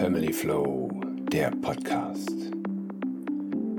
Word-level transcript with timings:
Family 0.00 0.32
Flow, 0.32 0.88
der 1.30 1.50
Podcast. 1.50 2.32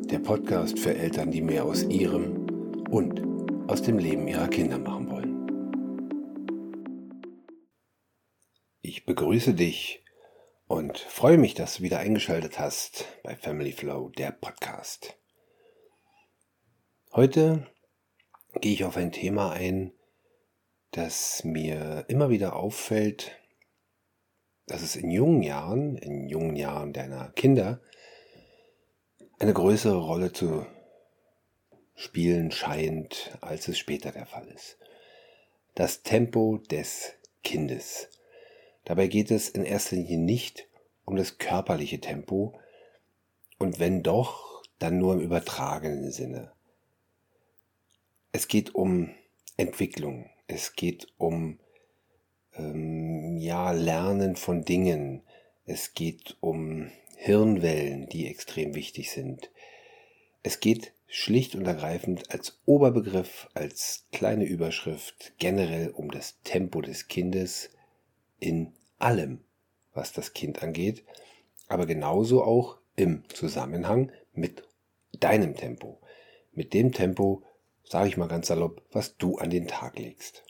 Der 0.03 0.19
Podcast 0.19 0.77
für 0.77 0.93
Eltern, 0.93 1.31
die 1.31 1.41
mehr 1.41 1.65
aus 1.65 1.81
ihrem 1.81 2.45
und 2.91 3.23
aus 3.67 3.81
dem 3.81 3.97
Leben 3.97 4.27
ihrer 4.27 4.47
Kinder 4.47 4.77
machen 4.77 5.09
wollen. 5.09 5.47
Ich 8.83 9.07
begrüße 9.07 9.55
dich 9.55 10.05
und 10.67 10.99
freue 10.99 11.39
mich, 11.39 11.55
dass 11.55 11.77
du 11.77 11.83
wieder 11.83 11.97
eingeschaltet 11.97 12.59
hast 12.59 13.05
bei 13.23 13.35
Family 13.35 13.71
Flow, 13.71 14.09
der 14.09 14.31
Podcast. 14.31 15.17
Heute 17.13 17.65
gehe 18.59 18.73
ich 18.73 18.85
auf 18.85 18.95
ein 18.95 19.11
Thema 19.11 19.53
ein, 19.53 19.91
das 20.91 21.43
mir 21.43 22.05
immer 22.09 22.29
wieder 22.29 22.55
auffällt, 22.55 23.40
dass 24.71 24.83
es 24.83 24.95
in 24.95 25.11
jungen 25.11 25.43
Jahren, 25.43 25.97
in 25.97 26.29
jungen 26.29 26.55
Jahren 26.55 26.93
deiner 26.93 27.31
Kinder, 27.31 27.81
eine 29.37 29.53
größere 29.53 29.97
Rolle 29.97 30.31
zu 30.31 30.65
spielen 31.93 32.51
scheint, 32.51 33.37
als 33.41 33.67
es 33.67 33.77
später 33.77 34.13
der 34.13 34.25
Fall 34.25 34.47
ist. 34.47 34.77
Das 35.75 36.03
Tempo 36.03 36.57
des 36.71 37.11
Kindes. 37.43 38.07
Dabei 38.85 39.07
geht 39.07 39.29
es 39.29 39.49
in 39.49 39.65
erster 39.65 39.97
Linie 39.97 40.17
nicht 40.17 40.69
um 41.03 41.17
das 41.17 41.37
körperliche 41.37 41.99
Tempo 41.99 42.57
und 43.57 43.77
wenn 43.77 44.03
doch, 44.03 44.63
dann 44.79 44.99
nur 44.99 45.15
im 45.15 45.19
übertragenen 45.19 46.11
Sinne. 46.11 46.53
Es 48.31 48.47
geht 48.47 48.73
um 48.73 49.13
Entwicklung, 49.57 50.29
es 50.47 50.77
geht 50.77 51.07
um 51.17 51.59
ähm, 52.55 53.37
ja, 53.37 53.71
Lernen 53.71 54.35
von 54.35 54.63
Dingen. 54.63 55.23
Es 55.65 55.93
geht 55.93 56.37
um 56.39 56.91
Hirnwellen, 57.15 58.07
die 58.09 58.27
extrem 58.27 58.75
wichtig 58.75 59.11
sind. 59.11 59.51
Es 60.43 60.59
geht 60.59 60.93
schlicht 61.07 61.55
und 61.55 61.65
ergreifend 61.65 62.31
als 62.31 62.59
Oberbegriff, 62.65 63.49
als 63.53 64.07
kleine 64.11 64.45
Überschrift 64.45 65.33
generell 65.37 65.89
um 65.89 66.09
das 66.09 66.41
Tempo 66.43 66.81
des 66.81 67.07
Kindes 67.07 67.69
in 68.39 68.73
allem, 68.97 69.41
was 69.93 70.13
das 70.13 70.33
Kind 70.33 70.63
angeht, 70.63 71.03
aber 71.67 71.85
genauso 71.85 72.43
auch 72.43 72.77
im 72.95 73.23
Zusammenhang 73.29 74.11
mit 74.33 74.63
deinem 75.19 75.55
Tempo, 75.55 76.01
mit 76.53 76.73
dem 76.73 76.91
Tempo, 76.91 77.43
sage 77.83 78.07
ich 78.07 78.17
mal 78.17 78.27
ganz 78.27 78.47
salopp, 78.47 78.81
was 78.91 79.17
du 79.17 79.37
an 79.37 79.49
den 79.49 79.67
Tag 79.67 79.99
legst. 79.99 80.43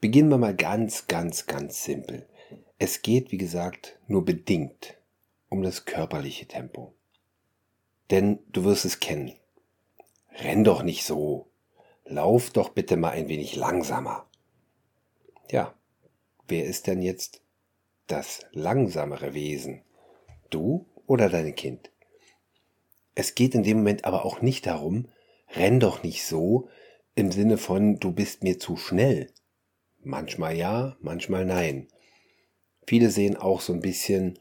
Beginnen 0.00 0.28
wir 0.28 0.38
mal 0.38 0.54
ganz, 0.54 1.06
ganz, 1.06 1.46
ganz 1.46 1.82
simpel. 1.84 2.26
Es 2.78 3.00
geht, 3.00 3.32
wie 3.32 3.38
gesagt, 3.38 3.98
nur 4.06 4.24
bedingt 4.24 4.98
um 5.48 5.62
das 5.62 5.86
körperliche 5.86 6.46
Tempo. 6.46 6.94
Denn 8.10 8.40
du 8.48 8.64
wirst 8.64 8.84
es 8.84 9.00
kennen. 9.00 9.32
Renn 10.32 10.64
doch 10.64 10.82
nicht 10.82 11.04
so. 11.04 11.48
Lauf 12.04 12.50
doch 12.50 12.68
bitte 12.68 12.96
mal 12.96 13.10
ein 13.10 13.28
wenig 13.28 13.56
langsamer. 13.56 14.26
Ja, 15.50 15.74
wer 16.46 16.64
ist 16.64 16.86
denn 16.86 17.00
jetzt 17.00 17.40
das 18.06 18.44
langsamere 18.52 19.32
Wesen? 19.32 19.82
Du 20.50 20.86
oder 21.06 21.30
dein 21.30 21.54
Kind? 21.54 21.90
Es 23.14 23.34
geht 23.34 23.54
in 23.54 23.62
dem 23.62 23.78
Moment 23.78 24.04
aber 24.04 24.26
auch 24.26 24.42
nicht 24.42 24.66
darum, 24.66 25.08
renn 25.54 25.80
doch 25.80 26.02
nicht 26.02 26.24
so 26.26 26.68
im 27.14 27.32
Sinne 27.32 27.56
von, 27.56 27.98
du 27.98 28.12
bist 28.12 28.42
mir 28.42 28.58
zu 28.58 28.76
schnell, 28.76 29.32
Manchmal 30.06 30.56
ja, 30.56 30.96
manchmal 31.00 31.44
nein. 31.44 31.88
Viele 32.86 33.10
sehen 33.10 33.36
auch 33.36 33.60
so 33.60 33.72
ein 33.72 33.80
bisschen, 33.80 34.38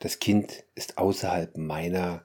das 0.00 0.18
Kind 0.18 0.64
ist 0.74 0.98
außerhalb 0.98 1.56
meiner 1.56 2.24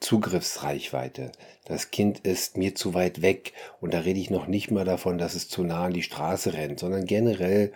Zugriffsreichweite. 0.00 1.32
Das 1.66 1.90
Kind 1.90 2.20
ist 2.20 2.56
mir 2.56 2.74
zu 2.74 2.94
weit 2.94 3.20
weg 3.20 3.52
und 3.82 3.92
da 3.92 4.00
rede 4.00 4.18
ich 4.18 4.30
noch 4.30 4.46
nicht 4.46 4.70
mal 4.70 4.86
davon, 4.86 5.18
dass 5.18 5.34
es 5.34 5.50
zu 5.50 5.64
nah 5.64 5.84
an 5.84 5.92
die 5.92 6.02
Straße 6.02 6.54
rennt, 6.54 6.80
sondern 6.80 7.04
generell 7.04 7.74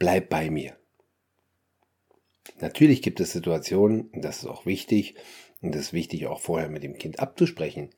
bleib 0.00 0.28
bei 0.28 0.50
mir. 0.50 0.76
Natürlich 2.58 3.02
gibt 3.02 3.20
es 3.20 3.30
Situationen, 3.30 4.10
und 4.14 4.22
das 4.24 4.38
ist 4.38 4.46
auch 4.46 4.66
wichtig, 4.66 5.14
und 5.60 5.76
das 5.76 5.82
ist 5.82 5.92
wichtig 5.92 6.26
auch 6.26 6.40
vorher 6.40 6.68
mit 6.68 6.82
dem 6.82 6.98
Kind 6.98 7.20
abzusprechen. 7.20 7.90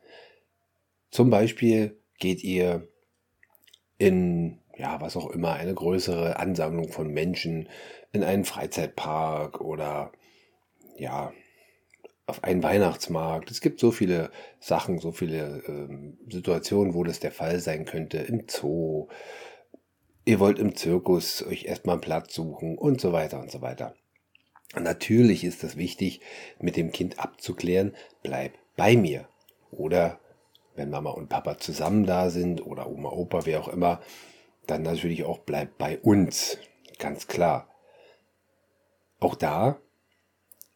Zum 1.10 1.30
Beispiel 1.30 1.96
geht 2.18 2.44
ihr 2.44 2.86
in 3.98 4.58
ja, 4.78 5.00
was 5.00 5.16
auch 5.16 5.30
immer, 5.30 5.54
eine 5.54 5.74
größere 5.74 6.38
Ansammlung 6.38 6.88
von 6.88 7.12
Menschen 7.12 7.68
in 8.12 8.22
einen 8.22 8.44
Freizeitpark 8.44 9.60
oder 9.60 10.12
ja, 10.96 11.32
auf 12.26 12.44
einen 12.44 12.62
Weihnachtsmarkt. 12.62 13.50
Es 13.50 13.60
gibt 13.60 13.80
so 13.80 13.90
viele 13.90 14.30
Sachen, 14.60 14.98
so 14.98 15.10
viele 15.12 15.62
ähm, 15.66 16.18
Situationen, 16.30 16.94
wo 16.94 17.02
das 17.02 17.20
der 17.20 17.32
Fall 17.32 17.58
sein 17.58 17.84
könnte. 17.86 18.18
Im 18.18 18.44
Zoo. 18.48 19.08
Ihr 20.24 20.38
wollt 20.38 20.58
im 20.58 20.76
Zirkus 20.76 21.44
euch 21.44 21.64
erstmal 21.64 21.94
einen 21.94 22.02
Platz 22.02 22.34
suchen 22.34 22.78
und 22.78 23.00
so 23.00 23.12
weiter 23.12 23.40
und 23.40 23.50
so 23.50 23.62
weiter. 23.62 23.94
Natürlich 24.78 25.42
ist 25.42 25.64
es 25.64 25.76
wichtig, 25.76 26.20
mit 26.60 26.76
dem 26.76 26.92
Kind 26.92 27.18
abzuklären, 27.18 27.96
bleib 28.22 28.52
bei 28.76 28.96
mir. 28.96 29.26
Oder 29.70 30.20
wenn 30.78 30.90
Mama 30.90 31.10
und 31.10 31.28
Papa 31.28 31.58
zusammen 31.58 32.06
da 32.06 32.30
sind 32.30 32.64
oder 32.64 32.88
Oma, 32.88 33.10
Opa, 33.10 33.44
wer 33.44 33.60
auch 33.60 33.68
immer, 33.68 34.00
dann 34.66 34.82
natürlich 34.82 35.24
auch 35.24 35.40
bleibt 35.40 35.76
bei 35.78 35.98
uns, 35.98 36.58
ganz 36.98 37.26
klar. 37.26 37.68
Auch 39.20 39.34
da 39.34 39.78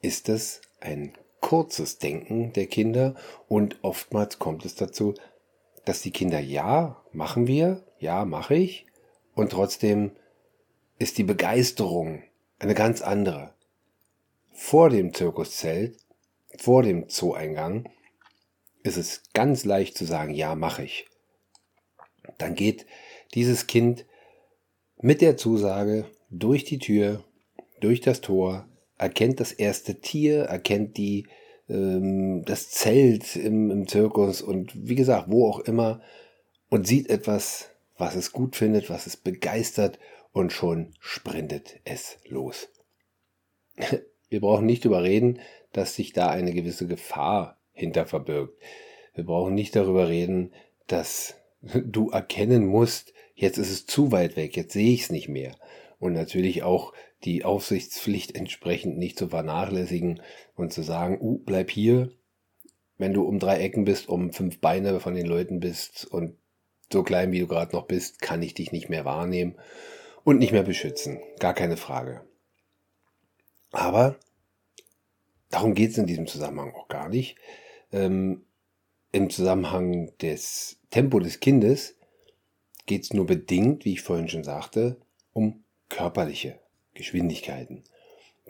ist 0.01 0.29
es 0.29 0.61
ein 0.81 1.13
kurzes 1.41 1.99
Denken 1.99 2.53
der 2.53 2.67
Kinder 2.67 3.15
und 3.49 3.79
oftmals 3.83 4.39
kommt 4.39 4.65
es 4.65 4.75
dazu, 4.75 5.15
dass 5.85 6.03
die 6.03 6.11
Kinder 6.11 6.41
ja, 6.41 7.03
machen 7.13 7.47
wir, 7.47 7.85
ja, 7.99 8.25
mache 8.25 8.55
ich 8.55 8.87
und 9.35 9.53
trotzdem 9.53 10.13
ist 10.99 11.19
die 11.19 11.25
Begeisterung 11.25 12.23
eine 12.59 12.75
ganz 12.75 13.03
andere. 13.03 13.55
Vor 14.53 14.91
dem 14.91 15.15
Zirkuszelt, 15.15 15.97
vor 16.59 16.83
dem 16.83 17.09
Zoo-Eingang 17.09 17.89
ist 18.83 18.97
es 18.97 19.23
ganz 19.33 19.65
leicht 19.65 19.97
zu 19.97 20.05
sagen, 20.05 20.35
ja, 20.35 20.55
mache 20.55 20.85
ich. 20.85 21.07
Dann 22.39 22.55
geht 22.55 22.87
dieses 23.35 23.67
Kind 23.67 24.07
mit 25.01 25.21
der 25.21 25.37
Zusage 25.37 26.07
durch 26.31 26.65
die 26.65 26.79
Tür, 26.79 27.25
durch 27.81 28.01
das 28.01 28.21
Tor, 28.21 28.67
erkennt 28.99 29.41
das 29.41 29.53
erste 29.53 30.01
Tier, 30.01 30.45
erkennt 30.45 30.97
die, 30.97 31.27
ähm, 31.69 32.45
das 32.45 32.71
Zelt 32.71 33.37
im, 33.37 33.71
im 33.71 33.89
Zirkus 33.89 34.43
und 34.43 34.89
wie 34.89 34.95
gesagt, 34.95 35.31
wo 35.31 35.49
auch 35.49 35.61
immer 35.61 36.01
und 36.71 36.87
sieht 36.87 37.11
etwas, 37.11 37.71
was 37.99 38.15
es 38.15 38.33
gut 38.33 38.57
findet, 38.57 38.91
was 38.91 39.07
es 39.07 39.17
begeistert 39.17 39.99
und 40.33 40.53
schon 40.53 40.95
sprintet 41.01 41.81
es 41.85 42.19
los. 42.29 42.69
Wir 44.29 44.41
brauchen 44.41 44.67
nicht 44.67 44.85
überreden, 44.85 45.41
dass 45.73 45.95
sich 45.95 46.13
da 46.13 46.31
eine 46.31 46.55
gewisse 46.55 46.87
Gefahr 46.87 47.59
hinter 47.73 48.07
verbirgt. 48.07 48.59
Wir 49.15 49.25
brauchen 49.25 49.55
nicht 49.55 49.77
darüber 49.77 50.09
reden, 50.09 50.53
dass 50.87 51.35
du 51.63 52.11
erkennen 52.11 52.67
musst, 52.67 53.13
jetzt 53.35 53.59
ist 53.59 53.71
es 53.71 53.87
zu 53.87 54.13
weit 54.13 54.37
weg, 54.37 54.57
jetzt 54.57 54.73
sehe 54.73 54.93
ich 54.93 55.03
es 55.03 55.11
nicht 55.11 55.29
mehr. 55.29 55.57
Und 55.99 56.13
natürlich 56.13 56.63
auch 56.63 56.93
die 57.25 57.45
Aufsichtspflicht 57.45 58.35
entsprechend 58.35 58.99
nicht 58.99 59.19
zu 59.19 59.29
vernachlässigen 59.29 60.21
und 60.57 60.73
zu 60.73 60.83
sagen, 60.83 61.19
uh, 61.21 61.39
bleib 61.39 61.71
hier, 61.71 62.11
wenn 62.99 63.13
du 63.13 63.23
um 63.23 63.39
drei 63.39 63.59
Ecken 63.59 63.85
bist, 63.85 64.09
um 64.09 64.33
fünf 64.33 64.61
Beine 64.61 64.99
von 65.01 65.15
den 65.15 65.27
Leuten 65.27 65.61
bist 65.61 66.05
und 66.05 66.37
so 66.93 67.03
klein 67.03 67.33
wie 67.33 67.41
du 67.41 67.47
gerade 67.47 67.75
noch 67.75 67.87
bist, 67.87 68.21
kann 68.21 68.43
ich 68.43 68.55
dich 68.55 68.73
nicht 68.73 68.89
mehr 68.89 69.05
wahrnehmen 69.05 69.55
und 70.25 70.39
nicht 70.39 70.53
mehr 70.53 70.63
beschützen. 70.63 71.21
Gar 71.39 71.55
keine 71.55 71.77
Frage. 71.77 72.23
Aber 73.71 74.17
darum 75.53 75.75
geht 75.75 75.93
es 75.93 75.99
in 75.99 76.07
diesem 76.07 76.27
Zusammenhang 76.27 76.75
auch 76.75 76.89
gar 76.89 77.09
nicht. 77.09 77.37
Ähm, 77.93 78.45
Im 79.13 79.31
Zusammenhang 79.31 80.17
des 80.19 80.81
Tempo 80.91 81.21
des 81.21 81.39
Kindes 81.39 81.97
geht 82.87 83.05
es 83.05 83.13
nur 83.13 83.27
bedingt, 83.27 83.85
wie 83.85 83.93
ich 83.93 84.01
vorhin 84.01 84.29
schon 84.29 84.45
sagte, 84.45 85.01
um 85.33 85.63
körperliche 85.89 86.59
Geschwindigkeiten. 86.95 87.85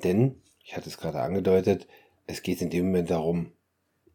Denn, 0.02 0.40
ich 0.64 0.76
hatte 0.76 0.88
es 0.88 0.96
gerade 0.96 1.20
angedeutet, 1.20 1.86
es 2.26 2.42
geht 2.42 2.62
in 2.62 2.70
dem 2.70 2.86
Moment 2.86 3.10
darum, 3.10 3.52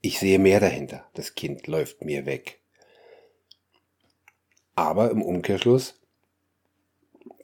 ich 0.01 0.19
sehe 0.19 0.39
mehr 0.39 0.59
dahinter. 0.59 1.05
Das 1.13 1.35
Kind 1.35 1.67
läuft 1.67 2.03
mir 2.03 2.25
weg. 2.25 2.61
Aber 4.75 5.11
im 5.11 5.21
Umkehrschluss 5.21 5.99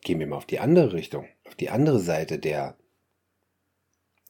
gehen 0.01 0.19
wir 0.19 0.27
mal 0.27 0.37
auf 0.37 0.45
die 0.45 0.59
andere 0.59 0.93
Richtung, 0.93 1.27
auf 1.45 1.55
die 1.55 1.69
andere 1.69 1.99
Seite 1.99 2.39
der 2.39 2.77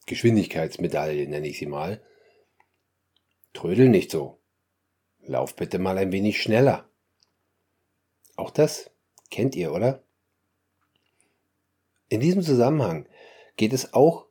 Geschwindigkeitsmedaille, 0.06 1.28
nenne 1.28 1.48
ich 1.48 1.58
sie 1.58 1.66
mal. 1.66 2.02
Trödel 3.52 3.88
nicht 3.88 4.10
so. 4.10 4.38
Lauf 5.20 5.56
bitte 5.56 5.78
mal 5.78 5.96
ein 5.98 6.12
wenig 6.12 6.42
schneller. 6.42 6.88
Auch 8.36 8.50
das 8.50 8.90
kennt 9.30 9.56
ihr, 9.56 9.72
oder? 9.72 10.02
In 12.08 12.20
diesem 12.20 12.42
Zusammenhang 12.42 13.08
geht 13.56 13.72
es 13.72 13.94
auch 13.94 14.26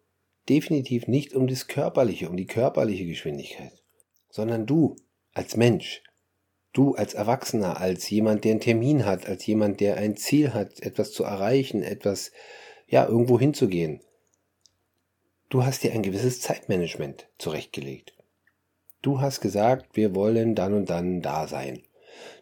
definitiv 0.49 1.07
nicht 1.07 1.33
um 1.33 1.47
das 1.47 1.67
Körperliche, 1.67 2.29
um 2.29 2.37
die 2.37 2.45
körperliche 2.45 3.05
Geschwindigkeit, 3.05 3.71
sondern 4.29 4.65
du 4.65 4.95
als 5.33 5.55
Mensch, 5.55 6.03
du 6.73 6.95
als 6.95 7.13
Erwachsener, 7.13 7.79
als 7.79 8.09
jemand, 8.09 8.43
der 8.43 8.51
einen 8.51 8.59
Termin 8.59 9.05
hat, 9.05 9.25
als 9.25 9.45
jemand, 9.45 9.79
der 9.79 9.97
ein 9.97 10.17
Ziel 10.17 10.53
hat, 10.53 10.81
etwas 10.81 11.11
zu 11.11 11.23
erreichen, 11.23 11.81
etwas, 11.81 12.31
ja, 12.87 13.07
irgendwo 13.07 13.39
hinzugehen. 13.39 14.01
Du 15.53 15.63
hast 15.63 15.83
dir 15.83 15.91
ein 15.91 16.01
gewisses 16.01 16.41
Zeitmanagement 16.41 17.27
zurechtgelegt. 17.37 18.15
Du 19.03 19.21
hast 19.21 19.39
gesagt, 19.39 19.95
wir 19.95 20.15
wollen 20.15 20.55
dann 20.55 20.73
und 20.73 20.89
dann 20.89 21.21
da 21.21 21.47
sein. 21.47 21.83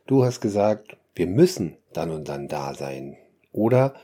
Du 0.08 0.24
hast 0.24 0.40
gesagt, 0.40 0.96
wir 1.14 1.28
müssen 1.28 1.76
dann 1.92 2.10
und 2.10 2.30
dann 2.30 2.48
da 2.48 2.74
sein. 2.74 3.18
Oder 3.52 3.96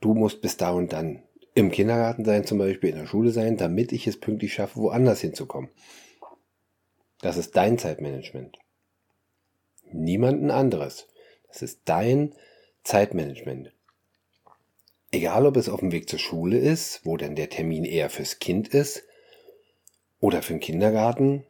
du 0.00 0.14
musst 0.14 0.40
bis 0.40 0.56
da 0.56 0.70
und 0.70 0.92
dann 0.92 1.22
im 1.54 1.70
Kindergarten 1.70 2.24
sein, 2.24 2.44
zum 2.44 2.58
Beispiel 2.58 2.90
in 2.90 2.98
der 2.98 3.06
Schule 3.06 3.30
sein, 3.30 3.56
damit 3.56 3.92
ich 3.92 4.08
es 4.08 4.18
pünktlich 4.18 4.52
schaffe, 4.52 4.80
woanders 4.80 5.20
hinzukommen. 5.20 5.70
Das 7.20 7.36
ist 7.36 7.54
dein 7.54 7.78
Zeitmanagement. 7.78 8.58
Niemanden 9.92 10.50
anderes. 10.50 11.06
Das 11.46 11.62
ist 11.62 11.82
dein 11.84 12.34
Zeitmanagement. 12.82 13.73
Egal, 15.14 15.46
ob 15.46 15.56
es 15.56 15.68
auf 15.68 15.78
dem 15.78 15.92
Weg 15.92 16.08
zur 16.08 16.18
Schule 16.18 16.58
ist, 16.58 17.02
wo 17.04 17.16
dann 17.16 17.36
der 17.36 17.48
Termin 17.48 17.84
eher 17.84 18.10
fürs 18.10 18.40
Kind 18.40 18.74
ist, 18.74 19.04
oder 20.18 20.42
für 20.42 20.54
den 20.54 20.60
Kindergarten, 20.60 21.44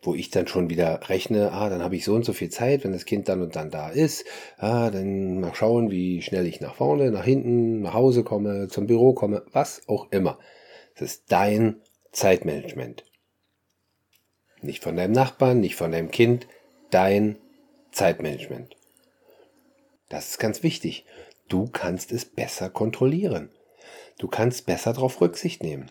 wo 0.00 0.14
ich 0.14 0.30
dann 0.30 0.46
schon 0.46 0.70
wieder 0.70 1.06
rechne, 1.06 1.52
ah, 1.52 1.68
dann 1.68 1.82
habe 1.82 1.96
ich 1.96 2.06
so 2.06 2.14
und 2.14 2.24
so 2.24 2.32
viel 2.32 2.48
Zeit, 2.48 2.82
wenn 2.82 2.92
das 2.92 3.04
Kind 3.04 3.28
dann 3.28 3.42
und 3.42 3.56
dann 3.56 3.70
da 3.70 3.90
ist, 3.90 4.24
ah, 4.56 4.90
dann 4.90 5.38
mal 5.38 5.54
schauen, 5.54 5.90
wie 5.90 6.22
schnell 6.22 6.46
ich 6.46 6.62
nach 6.62 6.76
vorne, 6.76 7.10
nach 7.10 7.26
hinten, 7.26 7.82
nach 7.82 7.92
Hause 7.92 8.24
komme, 8.24 8.68
zum 8.68 8.86
Büro 8.86 9.12
komme, 9.12 9.42
was 9.52 9.86
auch 9.86 10.10
immer. 10.10 10.38
Es 10.94 11.02
ist 11.02 11.24
dein 11.28 11.76
Zeitmanagement. 12.12 13.04
Nicht 14.62 14.82
von 14.82 14.96
deinem 14.96 15.12
Nachbarn, 15.12 15.60
nicht 15.60 15.76
von 15.76 15.92
deinem 15.92 16.10
Kind, 16.10 16.46
dein 16.88 17.36
Zeitmanagement. 17.92 18.76
Das 20.08 20.30
ist 20.30 20.38
ganz 20.38 20.62
wichtig. 20.62 21.04
Du 21.50 21.68
kannst 21.68 22.12
es 22.12 22.24
besser 22.24 22.70
kontrollieren. 22.70 23.50
Du 24.18 24.28
kannst 24.28 24.66
besser 24.66 24.92
darauf 24.92 25.20
Rücksicht 25.20 25.62
nehmen. 25.62 25.90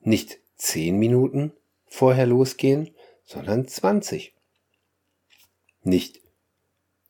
Nicht 0.00 0.38
zehn 0.56 0.98
Minuten 0.98 1.52
vorher 1.86 2.26
losgehen, 2.26 2.90
sondern 3.24 3.68
20. 3.68 4.34
Nicht 5.82 6.22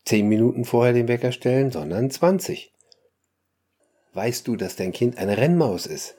10 0.05 0.29
Minuten 0.29 0.65
vorher 0.65 0.93
den 0.93 1.07
Wecker 1.07 1.31
stellen, 1.31 1.71
sondern 1.71 2.11
20. 2.11 2.73
Weißt 4.13 4.47
du, 4.49 4.57
dass 4.57 4.77
dein 4.77 4.93
Kind 4.93 5.17
eine 5.17 5.39
Rennmaus 5.39 5.87
ist, 5.87 6.17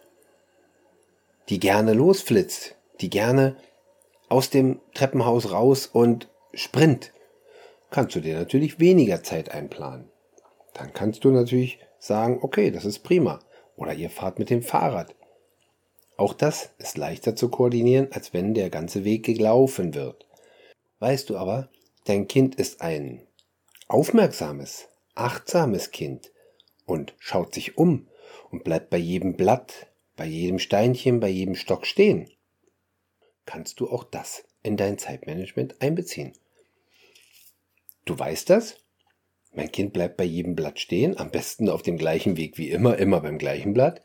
die 1.49 1.59
gerne 1.59 1.93
losflitzt, 1.93 2.75
die 3.01 3.09
gerne 3.09 3.57
aus 4.29 4.49
dem 4.49 4.79
Treppenhaus 4.93 5.51
raus 5.51 5.85
und 5.85 6.29
sprint, 6.53 7.11
kannst 7.91 8.15
du 8.15 8.21
dir 8.21 8.39
natürlich 8.39 8.79
weniger 8.79 9.21
Zeit 9.21 9.51
einplanen. 9.51 10.09
Dann 10.75 10.93
kannst 10.93 11.23
du 11.23 11.31
natürlich 11.31 11.79
sagen, 11.99 12.39
okay, 12.41 12.69
das 12.69 12.85
ist 12.85 12.99
prima. 12.99 13.39
Oder 13.77 13.93
ihr 13.93 14.09
fahrt 14.09 14.39
mit 14.39 14.49
dem 14.49 14.61
Fahrrad. 14.61 15.15
Auch 16.17 16.33
das 16.33 16.69
ist 16.77 16.97
leichter 16.97 17.35
zu 17.35 17.49
koordinieren, 17.49 18.09
als 18.11 18.33
wenn 18.33 18.53
der 18.53 18.69
ganze 18.69 19.03
Weg 19.03 19.25
gelaufen 19.25 19.93
wird. 19.93 20.27
Weißt 20.99 21.29
du 21.29 21.37
aber, 21.37 21.69
dein 22.05 22.27
Kind 22.27 22.55
ist 22.55 22.81
ein 22.81 23.25
aufmerksames, 23.87 24.87
achtsames 25.15 25.91
Kind 25.91 26.31
und 26.85 27.15
schaut 27.19 27.53
sich 27.53 27.77
um 27.77 28.07
und 28.51 28.63
bleibt 28.63 28.89
bei 28.89 28.97
jedem 28.97 29.35
Blatt, 29.35 29.87
bei 30.17 30.25
jedem 30.25 30.59
Steinchen, 30.59 31.19
bei 31.19 31.29
jedem 31.29 31.55
Stock 31.55 31.85
stehen. 31.85 32.29
Kannst 33.45 33.79
du 33.79 33.89
auch 33.89 34.03
das 34.03 34.43
in 34.61 34.75
dein 34.77 34.97
Zeitmanagement 34.97 35.81
einbeziehen. 35.81 36.33
Du 38.05 38.17
weißt 38.17 38.49
das? 38.49 38.84
Mein 39.55 39.71
Kind 39.71 39.93
bleibt 39.93 40.17
bei 40.17 40.25
jedem 40.25 40.55
Blatt 40.55 40.79
stehen, 40.79 41.17
am 41.17 41.31
besten 41.31 41.69
auf 41.69 41.81
dem 41.81 41.97
gleichen 41.97 42.37
Weg 42.37 42.57
wie 42.57 42.69
immer, 42.69 42.97
immer 42.97 43.21
beim 43.21 43.37
gleichen 43.37 43.73
Blatt 43.73 44.01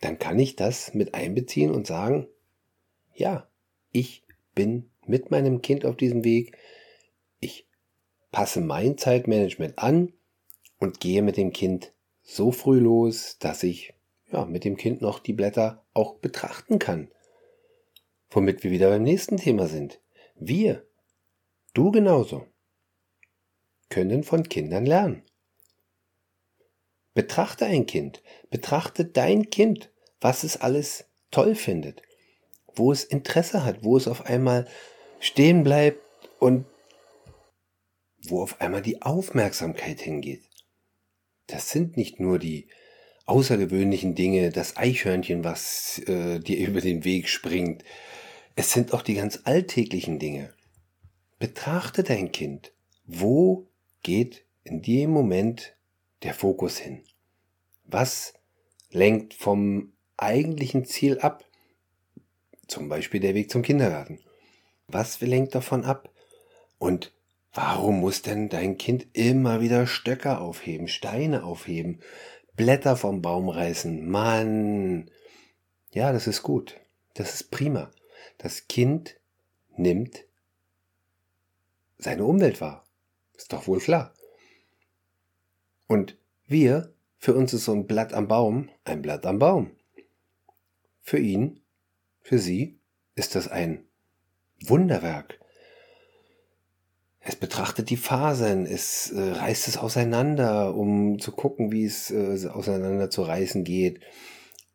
dann 0.00 0.18
kann 0.18 0.38
ich 0.38 0.56
das 0.56 0.94
mit 0.94 1.14
einbeziehen 1.14 1.70
und 1.70 1.86
sagen, 1.86 2.28
ja, 3.14 3.48
ich 3.92 4.24
bin 4.54 4.90
mit 5.06 5.30
meinem 5.30 5.62
Kind 5.62 5.84
auf 5.84 5.96
diesem 5.96 6.24
Weg, 6.24 6.56
ich 7.40 7.66
passe 8.30 8.60
mein 8.60 8.98
Zeitmanagement 8.98 9.78
an 9.78 10.12
und 10.78 11.00
gehe 11.00 11.22
mit 11.22 11.36
dem 11.36 11.52
Kind 11.52 11.92
so 12.22 12.52
früh 12.52 12.78
los, 12.78 13.38
dass 13.38 13.62
ich 13.62 13.94
ja, 14.30 14.44
mit 14.44 14.64
dem 14.64 14.76
Kind 14.76 15.00
noch 15.00 15.20
die 15.20 15.32
Blätter 15.32 15.84
auch 15.94 16.16
betrachten 16.16 16.78
kann. 16.78 17.08
Womit 18.30 18.64
wir 18.64 18.70
wieder 18.70 18.90
beim 18.90 19.04
nächsten 19.04 19.36
Thema 19.36 19.68
sind. 19.68 20.00
Wir, 20.34 20.84
du 21.72 21.92
genauso, 21.92 22.46
können 23.88 24.22
von 24.24 24.48
Kindern 24.48 24.86
lernen. 24.86 25.22
Betrachte 27.14 27.64
ein 27.64 27.86
Kind, 27.86 28.22
betrachte 28.50 29.04
dein 29.04 29.48
Kind, 29.50 29.90
was 30.20 30.44
es 30.44 30.60
alles 30.60 31.06
toll 31.30 31.54
findet, 31.54 32.02
wo 32.74 32.92
es 32.92 33.04
Interesse 33.04 33.64
hat, 33.64 33.82
wo 33.84 33.96
es 33.96 34.06
auf 34.06 34.26
einmal 34.26 34.66
stehen 35.20 35.64
bleibt 35.64 36.00
und 36.38 36.66
wo 38.28 38.42
auf 38.42 38.60
einmal 38.60 38.82
die 38.82 39.02
Aufmerksamkeit 39.02 40.00
hingeht. 40.00 40.42
Das 41.46 41.70
sind 41.70 41.96
nicht 41.96 42.20
nur 42.20 42.38
die 42.38 42.68
außergewöhnlichen 43.24 44.14
Dinge, 44.14 44.50
das 44.50 44.76
Eichhörnchen, 44.76 45.44
was 45.44 45.98
äh, 46.06 46.38
dir 46.40 46.58
über 46.68 46.80
den 46.80 47.04
Weg 47.04 47.28
springt. 47.28 47.84
Es 48.54 48.72
sind 48.72 48.92
auch 48.92 49.02
die 49.02 49.14
ganz 49.14 49.40
alltäglichen 49.44 50.18
Dinge. 50.18 50.54
Betrachte 51.38 52.02
dein 52.02 52.32
Kind. 52.32 52.72
Wo 53.04 53.68
geht 54.06 54.44
in 54.62 54.82
dem 54.82 55.10
Moment 55.10 55.74
der 56.22 56.32
Fokus 56.32 56.78
hin? 56.78 57.02
Was 57.82 58.34
lenkt 58.90 59.34
vom 59.34 59.94
eigentlichen 60.16 60.84
Ziel 60.84 61.18
ab? 61.18 61.44
Zum 62.68 62.88
Beispiel 62.88 63.18
der 63.18 63.34
Weg 63.34 63.50
zum 63.50 63.62
Kindergarten. 63.62 64.20
Was 64.86 65.20
lenkt 65.20 65.56
davon 65.56 65.84
ab? 65.84 66.08
Und 66.78 67.12
warum 67.52 67.98
muss 67.98 68.22
denn 68.22 68.48
dein 68.48 68.78
Kind 68.78 69.08
immer 69.12 69.60
wieder 69.60 69.88
Stöcker 69.88 70.40
aufheben, 70.40 70.86
Steine 70.86 71.42
aufheben, 71.42 71.98
Blätter 72.54 72.96
vom 72.96 73.22
Baum 73.22 73.48
reißen? 73.48 74.08
Mann! 74.08 75.10
Ja, 75.90 76.12
das 76.12 76.28
ist 76.28 76.44
gut. 76.44 76.76
Das 77.14 77.34
ist 77.34 77.50
prima. 77.50 77.90
Das 78.38 78.68
Kind 78.68 79.16
nimmt 79.76 80.22
seine 81.98 82.24
Umwelt 82.24 82.60
wahr. 82.60 82.85
Ist 83.36 83.52
doch 83.52 83.66
wohl 83.66 83.80
klar. 83.80 84.14
Und 85.86 86.16
wir, 86.46 86.94
für 87.18 87.34
uns 87.34 87.52
ist 87.52 87.64
so 87.64 87.72
ein 87.72 87.86
Blatt 87.86 88.12
am 88.12 88.28
Baum 88.28 88.70
ein 88.84 89.02
Blatt 89.02 89.26
am 89.26 89.38
Baum. 89.38 89.72
Für 91.02 91.18
ihn, 91.18 91.60
für 92.22 92.38
sie 92.38 92.80
ist 93.14 93.34
das 93.34 93.48
ein 93.48 93.84
Wunderwerk. 94.64 95.38
Es 97.20 97.34
betrachtet 97.34 97.90
die 97.90 97.96
Fasern, 97.96 98.66
es 98.66 99.10
äh, 99.10 99.20
reißt 99.20 99.66
es 99.66 99.78
auseinander, 99.78 100.74
um 100.74 101.18
zu 101.18 101.32
gucken, 101.32 101.72
wie 101.72 101.84
es 101.84 102.10
äh, 102.12 102.48
auseinander 102.48 103.10
zu 103.10 103.22
reißen 103.22 103.64
geht. 103.64 104.00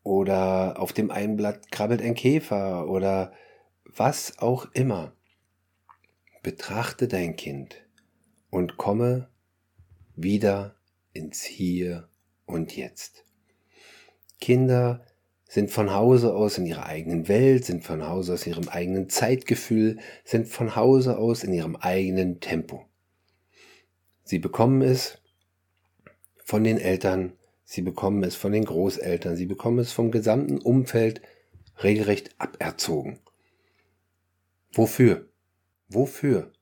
Oder 0.03 0.79
auf 0.79 0.91
dem 0.91 1.11
einen 1.11 1.37
Blatt 1.37 1.71
krabbelt 1.71 2.01
ein 2.01 2.15
Käfer 2.15 2.89
oder 2.89 3.31
was 3.85 4.37
auch 4.39 4.67
immer. 4.73 5.13
Betrachte 6.43 7.07
dein 7.07 7.35
Kind 7.35 7.80
und 8.51 8.77
komme 8.77 9.29
wieder 10.15 10.75
ins 11.13 11.41
Hier 11.41 12.07
und 12.45 12.77
Jetzt. 12.77 13.25
Kinder 14.39 15.03
sind 15.47 15.71
von 15.71 15.93
Hause 15.93 16.33
aus 16.35 16.57
in 16.57 16.65
ihrer 16.65 16.85
eigenen 16.85 17.27
Welt, 17.27 17.65
sind 17.65 17.83
von 17.83 18.07
Hause 18.07 18.33
aus 18.33 18.45
ihrem 18.45 18.69
eigenen 18.69 19.09
Zeitgefühl, 19.09 19.99
sind 20.23 20.47
von 20.47 20.75
Hause 20.75 21.17
aus 21.17 21.43
in 21.43 21.51
ihrem 21.51 21.75
eigenen 21.75 22.39
Tempo. 22.39 22.85
Sie 24.23 24.39
bekommen 24.39 24.81
es 24.81 25.17
von 26.45 26.63
den 26.63 26.77
Eltern, 26.77 27.33
sie 27.63 27.81
bekommen 27.81 28.23
es 28.23 28.35
von 28.35 28.51
den 28.51 28.65
Großeltern, 28.65 29.35
sie 29.35 29.45
bekommen 29.45 29.79
es 29.79 29.91
vom 29.91 30.11
gesamten 30.11 30.59
Umfeld 30.59 31.21
regelrecht 31.83 32.35
aberzogen. 32.37 33.19
Wofür? 34.71 35.29
Wofür 35.89 36.53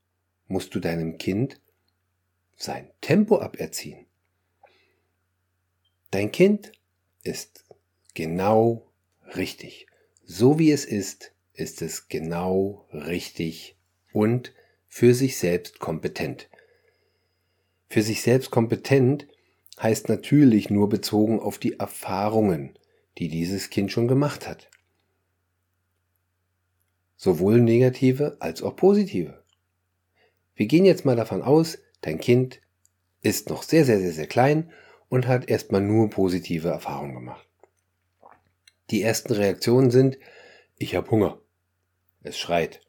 musst 0.48 0.74
du 0.74 0.80
deinem 0.80 1.18
Kind 1.18 1.60
sein 2.60 2.90
Tempo 3.00 3.40
aberziehen? 3.40 4.06
Dein 6.10 6.30
Kind 6.30 6.72
ist 7.22 7.64
genau 8.14 8.86
richtig. 9.34 9.86
So 10.24 10.58
wie 10.58 10.70
es 10.70 10.84
ist, 10.84 11.32
ist 11.54 11.82
es 11.82 12.08
genau 12.08 12.86
richtig 12.92 13.76
und 14.12 14.52
für 14.88 15.14
sich 15.14 15.38
selbst 15.38 15.78
kompetent. 15.78 16.48
Für 17.88 18.02
sich 18.02 18.22
selbst 18.22 18.50
kompetent 18.50 19.26
heißt 19.80 20.08
natürlich 20.08 20.68
nur 20.70 20.88
bezogen 20.88 21.40
auf 21.40 21.58
die 21.58 21.78
Erfahrungen, 21.78 22.78
die 23.18 23.28
dieses 23.28 23.70
Kind 23.70 23.90
schon 23.90 24.08
gemacht 24.08 24.46
hat. 24.46 24.68
Sowohl 27.16 27.60
negative 27.60 28.36
als 28.40 28.62
auch 28.62 28.76
positive. 28.76 29.42
Wir 30.54 30.66
gehen 30.66 30.84
jetzt 30.84 31.04
mal 31.04 31.16
davon 31.16 31.42
aus, 31.42 31.78
dein 32.02 32.18
Kind 32.18 32.60
ist 33.22 33.50
noch 33.50 33.62
sehr, 33.62 33.84
sehr, 33.84 33.98
sehr, 33.98 34.12
sehr 34.12 34.26
klein 34.26 34.70
und 35.08 35.26
hat 35.26 35.48
erstmal 35.50 35.80
nur 35.80 36.10
positive 36.10 36.68
Erfahrungen 36.68 37.14
gemacht. 37.14 37.46
Die 38.90 39.02
ersten 39.02 39.32
Reaktionen 39.32 39.90
sind, 39.90 40.18
ich 40.78 40.94
habe 40.94 41.10
Hunger. 41.10 41.38
Es 42.22 42.38
schreit. 42.38 42.80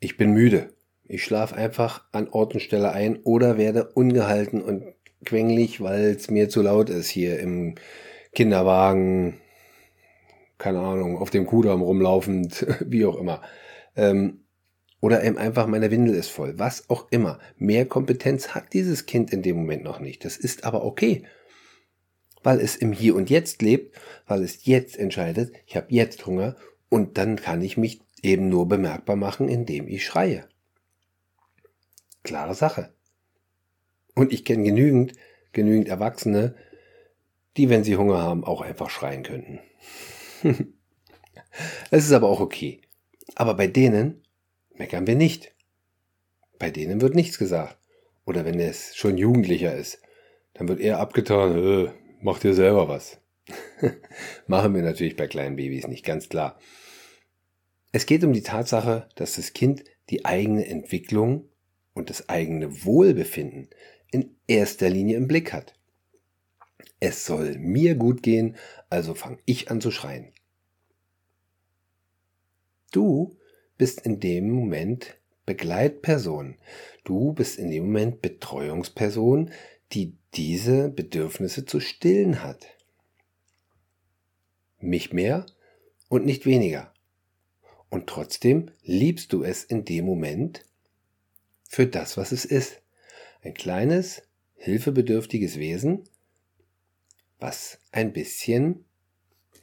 Ich 0.00 0.16
bin 0.16 0.32
müde. 0.32 0.74
Ich 1.04 1.22
schlafe 1.22 1.54
einfach 1.54 2.04
an 2.12 2.28
Ort 2.28 2.54
und 2.54 2.60
Stelle 2.60 2.92
ein 2.92 3.18
oder 3.22 3.58
werde 3.58 3.92
ungehalten 3.92 4.60
und 4.62 4.84
quengelig, 5.24 5.80
weil 5.80 6.16
es 6.16 6.30
mir 6.30 6.48
zu 6.48 6.62
laut 6.62 6.90
ist 6.90 7.08
hier 7.08 7.38
im 7.38 7.76
Kinderwagen, 8.32 9.40
keine 10.58 10.80
Ahnung, 10.80 11.18
auf 11.18 11.30
dem 11.30 11.46
Kudamm 11.46 11.82
rumlaufend, 11.82 12.66
wie 12.86 13.04
auch 13.06 13.16
immer. 13.16 13.42
Ähm, 13.94 14.45
oder 15.00 15.22
eben 15.22 15.38
einfach 15.38 15.66
meine 15.66 15.90
Windel 15.90 16.14
ist 16.14 16.30
voll, 16.30 16.58
was 16.58 16.88
auch 16.88 17.06
immer. 17.10 17.38
Mehr 17.58 17.86
Kompetenz 17.86 18.48
hat 18.48 18.72
dieses 18.72 19.06
Kind 19.06 19.32
in 19.32 19.42
dem 19.42 19.56
Moment 19.56 19.84
noch 19.84 20.00
nicht. 20.00 20.24
Das 20.24 20.36
ist 20.36 20.64
aber 20.64 20.84
okay, 20.84 21.24
weil 22.42 22.60
es 22.60 22.76
im 22.76 22.92
Hier 22.92 23.14
und 23.14 23.28
Jetzt 23.28 23.62
lebt, 23.62 23.98
weil 24.26 24.42
es 24.42 24.64
jetzt 24.64 24.98
entscheidet, 24.98 25.52
ich 25.66 25.76
habe 25.76 25.86
jetzt 25.90 26.26
Hunger 26.26 26.56
und 26.88 27.18
dann 27.18 27.36
kann 27.36 27.60
ich 27.62 27.76
mich 27.76 28.00
eben 28.22 28.48
nur 28.48 28.68
bemerkbar 28.68 29.16
machen, 29.16 29.48
indem 29.48 29.88
ich 29.88 30.04
schreie. 30.04 30.48
Klare 32.22 32.54
Sache. 32.54 32.92
Und 34.14 34.32
ich 34.32 34.44
kenne 34.44 34.64
genügend, 34.64 35.12
genügend 35.52 35.88
Erwachsene, 35.88 36.54
die, 37.56 37.68
wenn 37.68 37.84
sie 37.84 37.96
Hunger 37.96 38.18
haben, 38.18 38.44
auch 38.44 38.60
einfach 38.62 38.90
schreien 38.90 39.22
könnten. 39.22 39.60
Es 41.90 42.04
ist 42.04 42.12
aber 42.12 42.28
auch 42.28 42.40
okay. 42.40 42.82
Aber 43.34 43.54
bei 43.54 43.66
denen 43.66 44.22
meckern 44.78 45.06
wir 45.06 45.14
nicht. 45.16 45.54
Bei 46.58 46.70
denen 46.70 47.00
wird 47.00 47.14
nichts 47.14 47.38
gesagt. 47.38 47.78
Oder 48.24 48.44
wenn 48.44 48.58
es 48.58 48.96
schon 48.96 49.18
Jugendlicher 49.18 49.74
ist, 49.74 50.00
dann 50.54 50.68
wird 50.68 50.80
eher 50.80 50.98
abgetan, 50.98 51.62
äh, 51.62 51.90
mach 52.20 52.38
dir 52.38 52.54
selber 52.54 52.88
was. 52.88 53.18
Machen 54.46 54.74
wir 54.74 54.82
natürlich 54.82 55.16
bei 55.16 55.28
kleinen 55.28 55.56
Babys 55.56 55.86
nicht, 55.86 56.04
ganz 56.04 56.28
klar. 56.28 56.58
Es 57.92 58.06
geht 58.06 58.24
um 58.24 58.32
die 58.32 58.42
Tatsache, 58.42 59.08
dass 59.14 59.36
das 59.36 59.52
Kind 59.52 59.84
die 60.10 60.24
eigene 60.24 60.66
Entwicklung 60.66 61.48
und 61.94 62.10
das 62.10 62.28
eigene 62.28 62.84
Wohlbefinden 62.84 63.68
in 64.10 64.36
erster 64.46 64.90
Linie 64.90 65.16
im 65.16 65.28
Blick 65.28 65.52
hat. 65.52 65.74
Es 67.00 67.24
soll 67.24 67.58
mir 67.58 67.94
gut 67.94 68.22
gehen, 68.22 68.56
also 68.90 69.14
fange 69.14 69.38
ich 69.44 69.70
an 69.70 69.80
zu 69.80 69.90
schreien. 69.90 70.32
Du 72.92 73.36
bist 73.78 74.00
in 74.00 74.20
dem 74.20 74.50
Moment 74.50 75.16
Begleitperson. 75.44 76.56
Du 77.04 77.32
bist 77.32 77.58
in 77.58 77.70
dem 77.70 77.84
Moment 77.84 78.20
Betreuungsperson, 78.22 79.50
die 79.92 80.16
diese 80.34 80.88
Bedürfnisse 80.88 81.64
zu 81.64 81.80
stillen 81.80 82.42
hat. 82.42 82.66
Mich 84.80 85.12
mehr 85.12 85.46
und 86.08 86.26
nicht 86.26 86.46
weniger. 86.46 86.92
Und 87.88 88.08
trotzdem 88.08 88.70
liebst 88.82 89.32
du 89.32 89.44
es 89.44 89.64
in 89.64 89.84
dem 89.84 90.04
Moment 90.04 90.64
für 91.68 91.86
das, 91.86 92.16
was 92.16 92.32
es 92.32 92.44
ist. 92.44 92.82
Ein 93.42 93.54
kleines, 93.54 94.22
hilfebedürftiges 94.56 95.58
Wesen, 95.58 96.04
was 97.38 97.78
ein 97.92 98.12
bisschen 98.12 98.85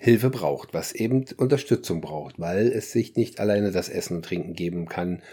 Hilfe 0.04 0.30
braucht, 0.30 0.74
was 0.74 0.92
eben 0.92 1.24
Unterstützung 1.38 2.02
braucht, 2.02 2.38
weil 2.38 2.68
es 2.68 2.92
sich 2.92 3.16
nicht 3.16 3.40
alleine 3.40 3.72
das 3.72 3.88
Essen 3.88 4.18
und 4.18 4.26
Trinken 4.26 4.52
geben 4.52 4.90
kann, 4.90 5.24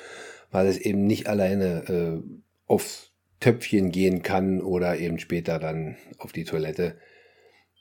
weil 0.52 0.68
es 0.68 0.78
eben 0.78 1.08
nicht 1.08 1.26
alleine 1.26 1.88
äh, 1.88 2.22
aufs 2.66 3.10
Töpfchen 3.40 3.90
gehen 3.90 4.22
kann 4.22 4.60
oder 4.60 4.96
eben 4.96 5.18
später 5.18 5.58
dann 5.58 5.96
auf 6.18 6.30
die 6.30 6.44
Toilette, 6.44 6.96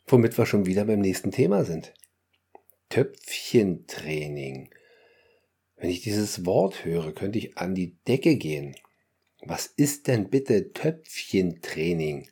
womit 0.07 0.35
wir 0.35 0.47
schon 0.47 0.65
wieder 0.65 0.83
beim 0.85 0.99
nächsten 0.99 1.29
Thema 1.29 1.63
sind. 1.63 1.93
Töpfchentraining. 2.89 4.71
Wenn 5.75 5.91
ich 5.91 6.01
dieses 6.01 6.43
Wort 6.47 6.85
höre, 6.85 7.13
könnte 7.13 7.37
ich 7.37 7.55
an 7.59 7.75
die 7.75 7.99
Decke 8.07 8.35
gehen. 8.35 8.75
Was 9.45 9.67
ist 9.67 10.07
denn 10.07 10.31
bitte 10.31 10.73
Töpfchentraining? 10.73 12.31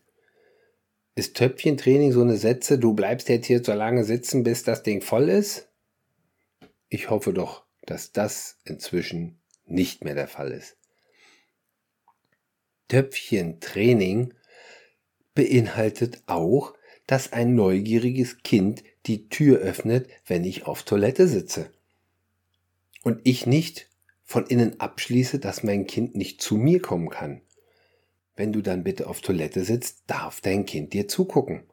Ist 1.18 1.36
Töpfchentraining 1.36 2.12
so 2.12 2.22
eine 2.22 2.38
Sätze, 2.38 2.78
du 2.78 2.94
bleibst 2.94 3.28
jetzt 3.28 3.48
hier 3.48 3.64
so 3.64 3.74
lange 3.74 4.04
sitzen, 4.04 4.44
bis 4.44 4.62
das 4.62 4.84
Ding 4.84 5.02
voll 5.02 5.30
ist? 5.30 5.68
Ich 6.90 7.10
hoffe 7.10 7.34
doch, 7.34 7.66
dass 7.88 8.12
das 8.12 8.60
inzwischen 8.66 9.40
nicht 9.66 10.04
mehr 10.04 10.14
der 10.14 10.28
Fall 10.28 10.52
ist. 10.52 10.78
Töpfchentraining 12.88 14.36
beinhaltet 15.34 16.22
auch, 16.28 16.76
dass 17.08 17.34
ein 17.34 17.56
neugieriges 17.56 18.44
Kind 18.44 18.84
die 19.08 19.28
Tür 19.28 19.58
öffnet, 19.58 20.08
wenn 20.28 20.44
ich 20.44 20.68
auf 20.68 20.84
Toilette 20.84 21.28
sitze 21.28 21.72
und 23.02 23.22
ich 23.24 23.48
nicht 23.48 23.90
von 24.24 24.46
innen 24.46 24.80
abschließe, 24.80 25.40
dass 25.40 25.64
mein 25.64 25.88
Kind 25.88 26.16
nicht 26.16 26.44
zu 26.44 26.58
mir 26.58 26.80
kommen 26.80 27.10
kann. 27.10 27.42
Wenn 28.38 28.54
du 28.54 28.62
dann 28.62 28.84
bitte 28.84 29.08
auf 29.08 29.22
Toilette 29.22 29.66
sitzt, 29.66 30.04
darf 30.06 30.42
dein 30.42 30.66
Kind 30.66 30.94
dir 30.94 31.08
zugucken. 31.08 31.64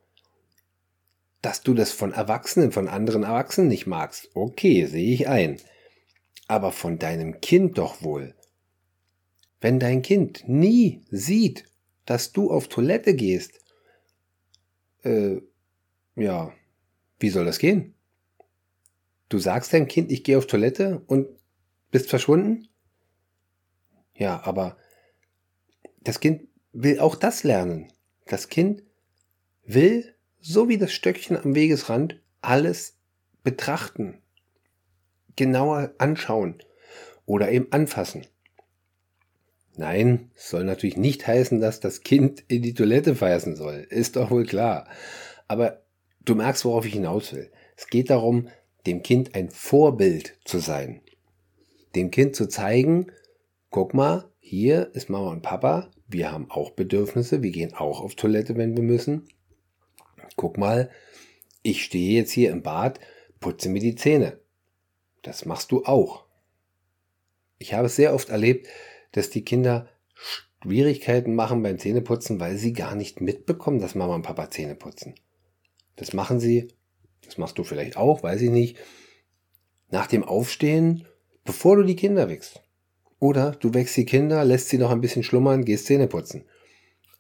Dass 1.43 1.63
du 1.63 1.75
das 1.75 1.93
von 1.93 2.13
Erwachsenen, 2.13 2.73
von 2.73 2.89
anderen 2.89 3.23
Erwachsenen 3.23 3.69
nicht 3.69 3.87
magst, 3.87 4.31
okay, 4.35 4.87
sehe 4.87 5.13
ich 5.13 5.29
ein. 5.29 5.61
Aber 6.49 6.73
von 6.73 6.99
deinem 6.99 7.43
Kind 7.43 7.77
doch 7.77 8.03
wohl. 8.03 8.35
Wenn 9.61 9.79
dein 9.79 10.01
Kind 10.01 10.49
nie 10.49 11.03
sieht, 11.11 11.67
dass 12.07 12.33
du 12.33 12.51
auf 12.51 12.69
Toilette 12.69 13.15
gehst, 13.15 13.61
äh, 15.03 15.43
ja, 16.17 16.51
wie 17.21 17.29
soll 17.29 17.45
das 17.45 17.59
gehen? 17.59 17.95
Du 19.29 19.39
sagst 19.39 19.75
deinem 19.75 19.89
Kind, 19.89 20.11
ich 20.11 20.25
gehe 20.25 20.39
auf 20.39 20.47
Toilette 20.47 21.03
und 21.09 21.29
bist 21.91 22.09
verschwunden? 22.09 22.69
Ja, 24.15 24.43
aber 24.45 24.79
das 26.01 26.21
Kind 26.21 26.49
will 26.75 27.01
auch 27.01 27.15
das 27.15 27.45
lernen. 27.45 27.91
Das 28.27 28.49
Kind 28.49 28.83
will, 29.65 30.15
so 30.41 30.69
wie 30.69 30.77
das 30.77 30.93
Stöckchen 30.93 31.37
am 31.37 31.55
Wegesrand, 31.55 32.21
alles 32.43 32.99
betrachten, 33.43 34.19
genauer 35.37 35.95
anschauen 35.99 36.59
oder 37.25 37.51
eben 37.51 37.73
anfassen. 37.73 38.27
Nein, 39.77 40.31
soll 40.37 40.65
natürlich 40.65 40.97
nicht 40.97 41.27
heißen, 41.27 41.61
dass 41.61 41.81
das 41.81 42.03
Kind 42.03 42.45
in 42.49 42.63
die 42.63 42.75
Toilette 42.75 43.17
pfeifen 43.17 43.57
soll. 43.57 43.87
Ist 43.89 44.17
doch 44.17 44.31
wohl 44.31 44.45
klar. 44.47 44.89
Aber 45.49 45.83
du 46.25 46.35
merkst, 46.35 46.65
worauf 46.65 46.87
ich 46.87 46.93
hinaus 46.93 47.33
will. 47.33 47.51
Es 47.77 47.89
geht 47.89 48.11
darum, 48.11 48.49
dem 48.87 49.03
Kind 49.03 49.35
ein 49.35 49.51
Vorbild 49.51 50.39
zu 50.45 50.59
sein. 50.59 51.01
Dem 51.97 52.11
Kind 52.11 52.37
zu 52.37 52.47
zeigen, 52.47 53.11
guck 53.71 53.95
mal, 53.95 54.31
hier 54.39 54.95
ist 54.95 55.11
Mama 55.11 55.31
und 55.31 55.43
Papa, 55.43 55.91
wir 56.07 56.31
haben 56.31 56.51
auch 56.51 56.71
Bedürfnisse, 56.71 57.43
wir 57.43 57.51
gehen 57.51 57.75
auch 57.75 58.01
auf 58.01 58.15
Toilette, 58.15 58.57
wenn 58.57 58.77
wir 58.77 58.83
müssen. 58.83 59.29
Guck 60.37 60.59
mal, 60.59 60.91
ich 61.63 61.85
stehe 61.85 62.19
jetzt 62.19 62.33
hier 62.33 62.51
im 62.51 62.63
Bad, 62.63 63.01
putze 63.41 63.69
mir 63.69 63.81
die 63.81 63.95
Zähne. 63.95 64.39
Das 65.23 65.45
machst 65.45 65.73
du 65.73 65.85
auch. 65.85 66.25
Ich 67.59 67.75
habe 67.75 67.87
es 67.87 67.97
sehr 67.97 68.15
oft 68.15 68.29
erlebt, 68.29 68.69
dass 69.13 69.31
die 69.31 69.45
Kinder 69.45 69.89
Schwierigkeiten 70.15 71.35
machen 71.35 71.63
beim 71.63 71.79
Zähneputzen, 71.79 72.41
weil 72.41 72.57
sie 72.57 72.73
gar 72.73 72.95
nicht 72.95 73.21
mitbekommen, 73.21 73.79
dass 73.79 73.95
Mama 73.95 74.15
und 74.15 74.23
Papa 74.23 74.51
Zähne 74.51 74.75
putzen. 74.75 75.15
Das 75.97 76.13
machen 76.13 76.41
sie 76.41 76.69
das 77.27 77.39
machst 77.39 77.59
du 77.59 77.65
vielleicht 77.65 77.97
auch, 77.97 78.23
weiß 78.23 78.43
ich 78.43 78.51
nicht, 78.51 78.79
nach 79.91 80.07
dem 80.07 80.25
Aufstehen, 80.25 81.07
bevor 81.45 81.77
du 81.77 81.83
die 81.83 81.97
Kinder 81.97 82.29
wächst. 82.29 82.63
Oder 83.19 83.53
du 83.53 83.75
wächst 83.75 83.97
die 83.97 84.05
Kinder, 84.05 84.45
lässt 84.45 84.69
sie 84.69 84.79
noch 84.79 84.91
ein 84.91 85.01
bisschen 85.01 85.23
schlummern, 85.23 85.65
gehst 85.65 85.87
Zähne 85.87 86.09
putzen. 86.09 86.45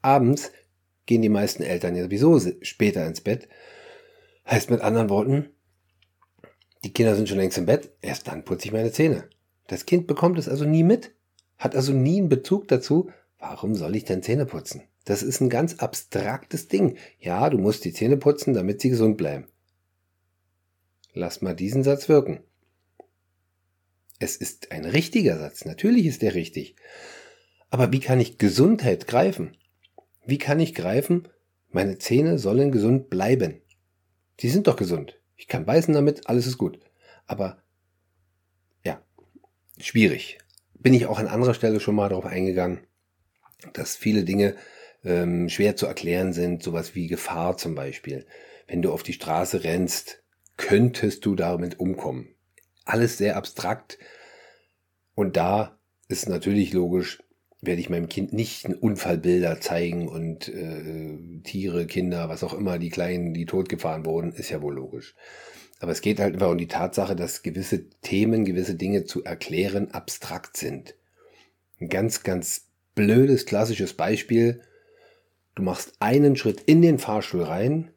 Abends 0.02 0.52
gehen 1.06 1.22
die 1.22 1.28
meisten 1.28 1.62
Eltern 1.62 1.96
ja 1.96 2.04
sowieso 2.04 2.40
später 2.62 3.06
ins 3.06 3.20
Bett. 3.20 3.48
Heißt 4.46 4.70
mit 4.70 4.80
anderen 4.80 5.08
Worten, 5.08 5.50
die 6.84 6.92
Kinder 6.92 7.16
sind 7.16 7.28
schon 7.28 7.38
längst 7.38 7.56
im 7.56 7.66
Bett, 7.66 7.92
erst 8.02 8.28
dann 8.28 8.44
putze 8.44 8.66
ich 8.66 8.72
meine 8.72 8.92
Zähne. 8.92 9.28
Das 9.66 9.86
Kind 9.86 10.06
bekommt 10.06 10.38
es 10.38 10.48
also 10.48 10.64
nie 10.66 10.82
mit, 10.82 11.14
hat 11.56 11.74
also 11.74 11.92
nie 11.92 12.18
einen 12.18 12.28
Bezug 12.28 12.68
dazu, 12.68 13.10
warum 13.38 13.74
soll 13.74 13.96
ich 13.96 14.04
denn 14.04 14.22
Zähne 14.22 14.44
putzen? 14.44 14.82
Das 15.04 15.22
ist 15.22 15.40
ein 15.40 15.48
ganz 15.48 15.76
abstraktes 15.76 16.68
Ding. 16.68 16.96
Ja, 17.18 17.48
du 17.50 17.58
musst 17.58 17.84
die 17.84 17.92
Zähne 17.92 18.16
putzen, 18.16 18.54
damit 18.54 18.80
sie 18.80 18.90
gesund 18.90 19.16
bleiben. 19.16 19.46
Lass 21.12 21.42
mal 21.42 21.54
diesen 21.54 21.82
Satz 21.82 22.08
wirken. 22.08 22.40
Es 24.24 24.36
ist 24.36 24.72
ein 24.72 24.86
richtiger 24.86 25.38
Satz, 25.38 25.66
natürlich 25.66 26.06
ist 26.06 26.22
er 26.22 26.34
richtig. 26.34 26.76
Aber 27.68 27.92
wie 27.92 28.00
kann 28.00 28.20
ich 28.20 28.38
Gesundheit 28.38 29.06
greifen? 29.06 29.54
Wie 30.24 30.38
kann 30.38 30.60
ich 30.60 30.74
greifen, 30.74 31.28
meine 31.68 31.98
Zähne 31.98 32.38
sollen 32.38 32.72
gesund 32.72 33.10
bleiben? 33.10 33.60
Die 34.40 34.48
sind 34.48 34.66
doch 34.66 34.76
gesund. 34.76 35.20
Ich 35.36 35.46
kann 35.46 35.66
beißen 35.66 35.92
damit, 35.92 36.26
alles 36.26 36.46
ist 36.46 36.56
gut. 36.56 36.80
Aber 37.26 37.58
ja, 38.82 39.02
schwierig. 39.78 40.38
Bin 40.72 40.94
ich 40.94 41.04
auch 41.04 41.18
an 41.18 41.28
anderer 41.28 41.52
Stelle 41.52 41.78
schon 41.78 41.94
mal 41.94 42.08
darauf 42.08 42.24
eingegangen, 42.24 42.80
dass 43.74 43.94
viele 43.94 44.24
Dinge 44.24 44.56
ähm, 45.04 45.50
schwer 45.50 45.76
zu 45.76 45.84
erklären 45.84 46.32
sind, 46.32 46.62
sowas 46.62 46.94
wie 46.94 47.08
Gefahr 47.08 47.58
zum 47.58 47.74
Beispiel. 47.74 48.24
Wenn 48.68 48.80
du 48.80 48.90
auf 48.90 49.02
die 49.02 49.12
Straße 49.12 49.64
rennst, 49.64 50.22
könntest 50.56 51.26
du 51.26 51.34
damit 51.34 51.78
umkommen. 51.78 52.33
Alles 52.84 53.18
sehr 53.18 53.36
abstrakt. 53.36 53.98
Und 55.14 55.36
da 55.36 55.78
ist 56.08 56.28
natürlich 56.28 56.72
logisch, 56.72 57.22
werde 57.62 57.80
ich 57.80 57.88
meinem 57.88 58.08
Kind 58.08 58.32
nicht 58.32 58.66
Unfallbilder 58.66 59.60
zeigen 59.60 60.08
und 60.08 60.48
äh, 60.48 61.40
Tiere, 61.44 61.86
Kinder, 61.86 62.28
was 62.28 62.44
auch 62.44 62.52
immer, 62.52 62.78
die 62.78 62.90
Kleinen, 62.90 63.32
die 63.32 63.46
totgefahren 63.46 64.04
wurden, 64.04 64.32
ist 64.32 64.50
ja 64.50 64.60
wohl 64.60 64.74
logisch. 64.74 65.14
Aber 65.80 65.92
es 65.92 66.00
geht 66.00 66.20
halt 66.20 66.34
einfach 66.34 66.50
um 66.50 66.58
die 66.58 66.68
Tatsache, 66.68 67.16
dass 67.16 67.42
gewisse 67.42 67.90
Themen, 68.00 68.44
gewisse 68.44 68.74
Dinge 68.74 69.04
zu 69.04 69.24
erklären 69.24 69.90
abstrakt 69.90 70.56
sind. 70.56 70.94
Ein 71.80 71.88
ganz, 71.88 72.22
ganz 72.22 72.68
blödes, 72.94 73.46
klassisches 73.46 73.94
Beispiel. 73.94 74.62
Du 75.54 75.62
machst 75.62 75.94
einen 76.00 76.36
Schritt 76.36 76.62
in 76.62 76.82
den 76.82 76.98
Fahrstuhl 76.98 77.42
rein, 77.42 77.90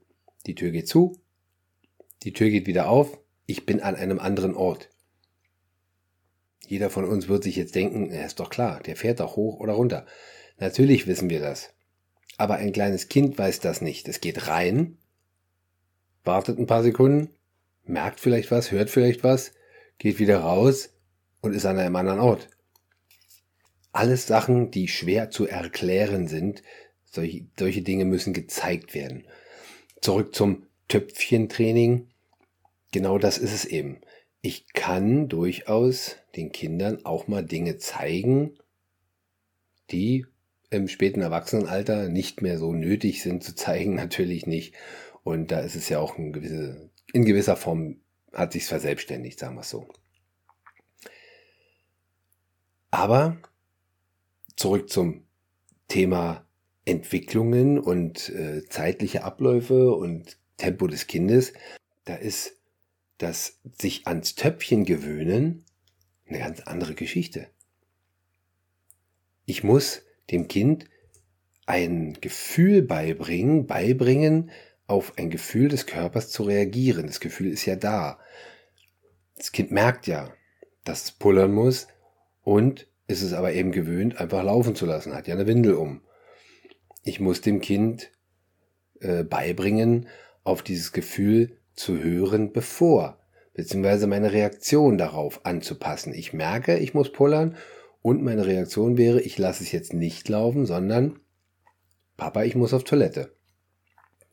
die 0.45 0.55
Tür 0.55 0.71
geht 0.71 0.87
zu, 0.87 1.19
die 2.23 2.33
Tür 2.33 2.49
geht 2.49 2.67
wieder 2.67 2.89
auf, 2.89 3.19
ich 3.47 3.65
bin 3.65 3.81
an 3.81 3.95
einem 3.95 4.19
anderen 4.19 4.53
Ort. 4.53 4.89
Jeder 6.67 6.89
von 6.89 7.05
uns 7.05 7.27
wird 7.27 7.43
sich 7.43 7.55
jetzt 7.55 7.75
denken, 7.75 8.11
er 8.11 8.25
ist 8.25 8.39
doch 8.39 8.49
klar, 8.49 8.81
der 8.81 8.95
fährt 8.95 9.21
doch 9.21 9.35
hoch 9.35 9.59
oder 9.59 9.73
runter. 9.73 10.05
Natürlich 10.59 11.07
wissen 11.07 11.29
wir 11.29 11.39
das. 11.39 11.69
Aber 12.37 12.55
ein 12.55 12.73
kleines 12.73 13.07
Kind 13.07 13.37
weiß 13.37 13.61
das 13.61 13.81
nicht. 13.81 14.07
Es 14.07 14.21
geht 14.21 14.47
rein, 14.47 14.97
wartet 16.23 16.59
ein 16.59 16.67
paar 16.67 16.83
Sekunden, 16.83 17.29
merkt 17.85 18.19
vielleicht 18.19 18.51
was, 18.51 18.71
hört 18.71 18.89
vielleicht 18.89 19.23
was, 19.23 19.53
geht 19.97 20.19
wieder 20.19 20.39
raus 20.39 20.89
und 21.41 21.53
ist 21.53 21.65
an 21.65 21.79
einem 21.79 21.95
anderen 21.95 22.19
Ort. 22.19 22.49
Alles 23.93 24.27
Sachen, 24.27 24.69
die 24.69 24.89
schwer 24.89 25.31
zu 25.31 25.47
erklären 25.47 26.27
sind. 26.27 26.61
Solche, 27.05 27.47
solche 27.57 27.81
Dinge 27.81 28.05
müssen 28.05 28.33
gezeigt 28.33 28.93
werden. 28.93 29.25
Zurück 30.01 30.35
zum 30.35 30.67
Töpfchentraining. 30.89 32.09
Genau 32.97 33.19
das 33.19 33.37
ist 33.37 33.53
es 33.53 33.65
eben 33.65 34.01
ich 34.47 34.71
kann 34.73 35.27
durchaus 35.27 36.15
den 36.35 36.51
Kindern 36.51 37.05
auch 37.05 37.27
mal 37.27 37.43
Dinge 37.43 37.77
zeigen, 37.77 38.57
die 39.91 40.25
im 40.69 40.87
späten 40.87 41.21
Erwachsenenalter 41.21 42.09
nicht 42.09 42.41
mehr 42.41 42.57
so 42.57 42.73
nötig 42.73 43.21
sind 43.21 43.43
zu 43.43 43.55
zeigen, 43.55 43.95
natürlich 43.95 44.45
nicht. 44.45 44.73
Und 45.23 45.51
da 45.51 45.59
ist 45.59 45.75
es 45.75 45.89
ja 45.89 45.99
auch 45.99 46.17
in, 46.17 46.31
gewisse, 46.31 46.89
in 47.11 47.25
gewisser 47.25 47.57
Form 47.57 47.99
hat 48.33 48.53
sich 48.53 48.65
verselbstständigt, 48.65 49.39
sagen 49.39 49.55
wir 49.55 49.61
es 49.61 49.69
so. 49.69 49.87
Aber 52.91 53.37
zurück 54.55 54.89
zum 54.89 55.25
Thema 55.89 56.45
Entwicklungen 56.85 57.79
und 57.79 58.29
äh, 58.29 58.63
zeitliche 58.69 59.25
Abläufe 59.25 59.91
und 59.91 60.37
Tempo 60.55 60.87
des 60.87 61.07
Kindes. 61.07 61.51
Da 62.05 62.15
ist 62.15 62.56
das 63.17 63.59
sich 63.77 64.07
ans 64.07 64.35
Töpfchen 64.35 64.85
gewöhnen 64.85 65.65
eine 66.27 66.39
ganz 66.39 66.61
andere 66.61 66.93
Geschichte. 66.93 67.47
Ich 69.45 69.63
muss 69.63 70.03
dem 70.29 70.47
Kind 70.47 70.85
ein 71.65 72.17
Gefühl 72.19 72.81
beibringen, 72.81 73.65
beibringen, 73.65 74.51
auf 74.87 75.17
ein 75.17 75.29
Gefühl 75.29 75.67
des 75.69 75.85
Körpers 75.85 76.29
zu 76.29 76.43
reagieren. 76.43 77.07
Das 77.07 77.19
Gefühl 77.19 77.51
ist 77.51 77.65
ja 77.65 77.75
da. 77.75 78.19
Das 79.35 79.51
Kind 79.51 79.71
merkt 79.71 80.07
ja, 80.07 80.33
dass 80.83 81.05
es 81.05 81.11
pullern 81.11 81.53
muss 81.53 81.87
und 82.41 82.87
ist 83.07 83.21
es 83.21 83.33
aber 83.33 83.53
eben 83.53 83.71
gewöhnt, 83.71 84.19
einfach 84.19 84.43
laufen 84.43 84.75
zu 84.75 84.85
lassen, 84.85 85.13
hat 85.13 85.27
ja 85.27 85.35
eine 85.35 85.47
Windel 85.47 85.75
um. 85.75 86.01
Ich 87.03 87.19
muss 87.19 87.41
dem 87.41 87.61
Kind 87.61 88.11
äh, 88.99 89.23
beibringen, 89.23 90.07
auf 90.43 90.63
dieses 90.63 90.93
Gefühl 90.93 91.56
zu 91.77 92.03
hören, 92.03 92.51
bevor, 92.51 93.19
beziehungsweise 93.53 94.07
meine 94.07 94.33
Reaktion 94.33 94.97
darauf 94.97 95.45
anzupassen. 95.45 96.13
Ich 96.13 96.33
merke, 96.33 96.77
ich 96.77 96.93
muss 96.93 97.11
pullern 97.13 97.55
und 98.01 98.23
meine 98.23 98.45
Reaktion 98.45 98.97
wäre, 98.97 99.21
ich 99.21 99.37
lasse 99.37 99.63
es 99.63 99.71
jetzt 99.71 99.93
nicht 99.93 100.27
laufen, 100.27 100.65
sondern 100.65 101.19
Papa, 102.17 102.43
ich 102.43 102.55
muss 102.55 102.73
auf 102.73 102.83
Toilette. 102.83 103.31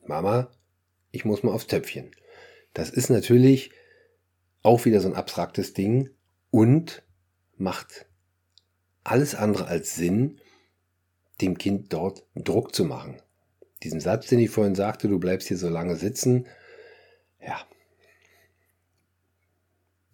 Mama, 0.05 0.51
ich 1.11 1.23
muss 1.23 1.43
mal 1.43 1.51
aufs 1.51 1.67
Töpfchen. 1.67 2.11
Das 2.73 2.89
ist 2.89 3.09
natürlich 3.09 3.71
auch 4.63 4.85
wieder 4.85 4.99
so 4.99 5.07
ein 5.07 5.15
abstraktes 5.15 5.73
Ding 5.73 6.09
und 6.51 7.03
macht 7.57 8.07
alles 9.03 9.35
andere 9.35 9.67
als 9.67 9.95
Sinn, 9.95 10.39
dem 11.41 11.57
Kind 11.57 11.93
dort 11.93 12.25
Druck 12.35 12.73
zu 12.73 12.85
machen. 12.85 13.21
Diesen 13.83 13.99
Satz, 13.99 14.27
den 14.27 14.39
ich 14.39 14.49
vorhin 14.49 14.75
sagte, 14.75 15.07
du 15.07 15.19
bleibst 15.19 15.47
hier 15.47 15.57
so 15.57 15.69
lange 15.69 15.95
sitzen, 15.95 16.47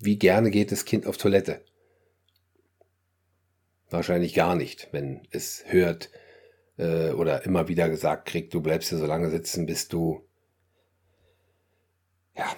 Wie 0.04 0.18
gerne 0.18 0.52
geht 0.52 0.72
das 0.72 0.86
Kind 0.86 1.06
auf 1.06 1.18
Toilette? 1.18 1.64
Wahrscheinlich 3.90 4.34
gar 4.34 4.56
nicht, 4.56 4.90
wenn 4.92 5.28
es 5.32 5.64
hört 5.68 6.10
äh, 6.78 7.12
oder 7.12 7.46
immer 7.46 7.68
wieder 7.68 7.90
gesagt 7.90 8.28
kriegt, 8.28 8.54
du 8.54 8.62
bleibst 8.62 8.90
hier 8.90 8.98
so 8.98 9.06
lange 9.06 9.30
sitzen, 9.30 9.66
bis 9.66 9.88
du... 9.88 10.28
Ja. 12.36 12.56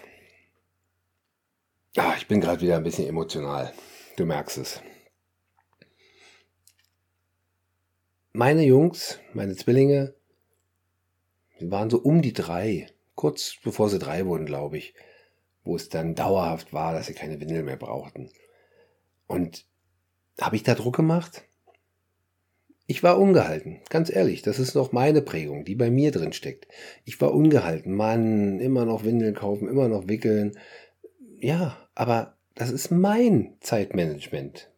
Ah, 1.98 2.14
ich 2.18 2.28
bin 2.28 2.40
gerade 2.40 2.62
wieder 2.62 2.78
ein 2.78 2.84
bisschen 2.84 3.08
emotional. 3.08 3.74
Du 4.18 4.26
merkst 4.26 4.58
es. 4.60 4.82
Meine 8.32 8.64
Jungs, 8.64 9.20
meine 9.34 9.56
Zwillinge, 9.56 10.16
waren 11.60 11.90
so 11.90 12.00
um 12.00 12.22
die 12.22 12.34
drei 12.34 12.88
kurz 13.16 13.58
bevor 13.64 13.90
sie 13.90 14.00
drei 14.00 14.26
wurden, 14.26 14.46
glaube 14.46 14.78
ich, 14.78 14.94
wo 15.64 15.76
es 15.76 15.90
dann 15.90 16.16
dauerhaft 16.16 16.74
war, 16.74 16.94
dass 16.94 17.08
sie 17.08 17.14
keine 17.14 17.40
Windel 17.40 17.64
mehr 17.64 17.78
brauchten. 17.78 18.30
Und 19.28 19.66
habe 20.40 20.56
ich 20.56 20.64
da 20.64 20.76
Druck 20.76 20.96
gemacht? 20.96 21.44
Ich 22.86 23.02
war 23.02 23.18
ungehalten, 23.18 23.80
ganz 23.90 24.14
ehrlich, 24.14 24.42
das 24.42 24.60
ist 24.60 24.76
noch 24.76 24.92
meine 24.92 25.22
Prägung, 25.22 25.64
die 25.64 25.76
bei 25.76 25.90
mir 25.90 26.12
drin 26.12 26.34
steckt. 26.34 26.68
Ich 27.06 27.20
war 27.22 27.34
ungehalten, 27.34 27.96
Mann, 27.96 28.60
immer 28.60 28.84
noch 28.84 29.06
Windeln 29.06 29.36
kaufen, 29.36 29.70
immer 29.70 29.88
noch 29.88 30.10
wickeln. 30.10 30.60
Ja, 31.40 31.78
aber 31.96 32.38
das 32.56 32.72
ist 32.72 32.92
mein 32.92 33.56
Zeitmanagement. 33.62 34.70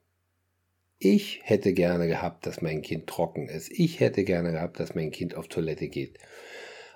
Ich 0.99 1.41
hätte 1.43 1.73
gerne 1.73 2.07
gehabt, 2.07 2.45
dass 2.45 2.61
mein 2.61 2.81
Kind 2.83 3.07
trocken 3.07 3.49
ist. 3.49 3.71
Ich 3.71 3.99
hätte 3.99 4.23
gerne 4.23 4.51
gehabt, 4.51 4.79
dass 4.79 4.95
mein 4.95 5.11
Kind 5.11 5.35
auf 5.35 5.47
Toilette 5.47 5.87
geht. 5.87 6.19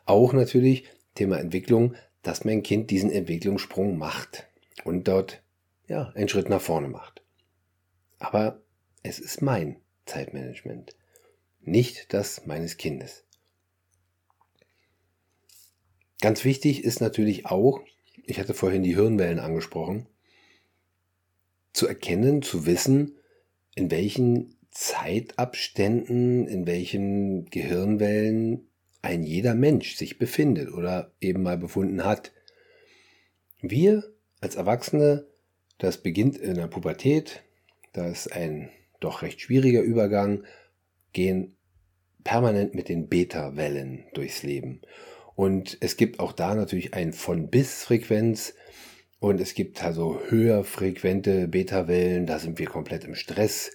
Auch 0.06 0.32
natürlich 0.34 0.86
Thema 1.16 1.40
Entwicklung, 1.40 1.96
dass 2.30 2.46
mein 2.46 2.62
Kind 2.62 2.92
diesen 2.92 3.12
Entwicklungssprung 3.12 3.98
macht 3.98 4.48
und 4.84 5.08
dort 5.08 5.42
ja 5.88 6.10
einen 6.10 6.30
Schritt 6.30 6.48
nach 6.48 6.62
vorne 6.62 6.88
macht. 6.88 7.24
Aber 8.20 8.62
es 9.02 9.18
ist 9.18 9.42
mein 9.42 9.78
Zeitmanagement, 10.06 10.96
nicht 11.60 12.14
das 12.14 12.46
meines 12.46 12.78
Kindes. 12.78 13.26
Ganz 16.22 16.46
wichtig 16.46 16.84
ist 16.84 17.02
natürlich 17.02 17.48
auch, 17.48 17.82
ich 18.24 18.40
hatte 18.40 18.54
vorhin 18.54 18.84
die 18.84 18.94
Hirnwellen 18.94 19.40
angesprochen, 19.40 20.06
zu 21.74 21.88
erkennen, 21.88 22.44
zu 22.44 22.68
wissen, 22.68 23.18
in 23.74 23.90
welchen 23.90 24.56
Zeitabständen, 24.70 26.48
in 26.48 26.68
welchen 26.68 27.50
Gehirnwellen 27.50 28.69
ein 29.02 29.24
jeder 29.24 29.56
Mensch 29.56 29.96
sich 29.96 30.18
befindet 30.18 30.72
oder 30.72 31.12
eben 31.22 31.44
mal 31.44 31.58
befunden 31.58 32.04
hat. 32.04 32.32
Wir 33.62 34.04
als 34.42 34.56
Erwachsene, 34.56 35.28
das 35.78 36.02
beginnt 36.02 36.38
in 36.38 36.56
der 36.56 36.68
Pubertät, 36.68 37.44
da 37.94 38.08
ist 38.08 38.32
ein 38.32 38.70
doch 39.00 39.22
recht 39.22 39.42
schwieriger 39.42 39.82
Übergang, 39.82 40.44
gehen 41.14 41.56
permanent 42.24 42.76
mit 42.76 42.90
den 42.90 43.08
Beta-Wellen 43.08 44.06
durchs 44.14 44.44
Leben. 44.44 44.82
Und 45.36 45.78
es 45.80 45.96
gibt 45.96 46.20
auch 46.20 46.34
da 46.34 46.54
natürlich 46.54 46.94
ein 46.94 47.14
von 47.14 47.50
bis 47.50 47.84
Frequenz 47.84 48.54
und 49.20 49.40
es 49.40 49.54
gibt 49.54 49.84
also 49.84 50.20
höher 50.28 50.64
frequente 50.64 51.48
Beta-Wellen, 51.48 52.26
da 52.26 52.40
sind 52.40 52.60
wir 52.60 52.68
komplett 52.68 53.06
im 53.06 53.16
Stress, 53.16 53.72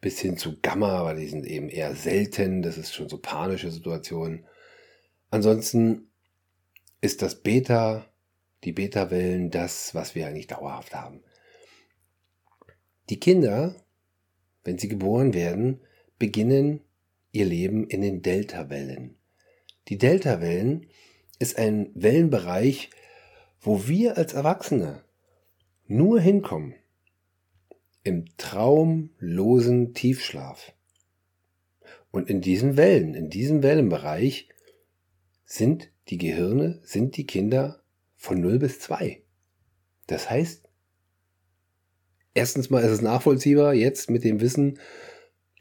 bis 0.00 0.20
hin 0.20 0.36
zu 0.36 0.60
Gamma, 0.60 0.98
aber 0.98 1.14
die 1.14 1.28
sind 1.28 1.46
eben 1.46 1.68
eher 1.68 1.94
selten, 1.94 2.62
das 2.62 2.78
ist 2.78 2.94
schon 2.94 3.08
so 3.08 3.18
panische 3.18 3.70
Situationen. 3.70 4.44
Ansonsten 5.34 6.12
ist 7.00 7.20
das 7.20 7.42
Beta, 7.42 8.06
die 8.62 8.70
Beta-Wellen, 8.70 9.50
das, 9.50 9.92
was 9.92 10.14
wir 10.14 10.28
eigentlich 10.28 10.46
dauerhaft 10.46 10.94
haben. 10.94 11.24
Die 13.10 13.18
Kinder, 13.18 13.74
wenn 14.62 14.78
sie 14.78 14.86
geboren 14.86 15.34
werden, 15.34 15.80
beginnen 16.20 16.82
ihr 17.32 17.46
Leben 17.46 17.88
in 17.88 18.00
den 18.00 18.22
Delta-Wellen. 18.22 19.16
Die 19.88 19.98
Delta-Wellen 19.98 20.86
ist 21.40 21.58
ein 21.58 21.90
Wellenbereich, 21.96 22.90
wo 23.60 23.88
wir 23.88 24.16
als 24.16 24.34
Erwachsene 24.34 25.02
nur 25.88 26.20
hinkommen 26.20 26.76
im 28.04 28.26
traumlosen 28.36 29.94
Tiefschlaf. 29.94 30.74
Und 32.12 32.30
in 32.30 32.40
diesen 32.40 32.76
Wellen, 32.76 33.14
in 33.14 33.30
diesem 33.30 33.64
Wellenbereich 33.64 34.48
sind 35.44 35.90
die 36.08 36.18
Gehirne, 36.18 36.80
sind 36.84 37.16
die 37.16 37.26
Kinder 37.26 37.82
von 38.16 38.40
0 38.40 38.58
bis 38.58 38.80
2. 38.80 39.22
Das 40.06 40.30
heißt, 40.30 40.68
erstens 42.34 42.70
mal 42.70 42.82
ist 42.82 42.90
es 42.90 43.02
nachvollziehbar, 43.02 43.74
jetzt 43.74 44.10
mit 44.10 44.24
dem 44.24 44.40
Wissen, 44.40 44.78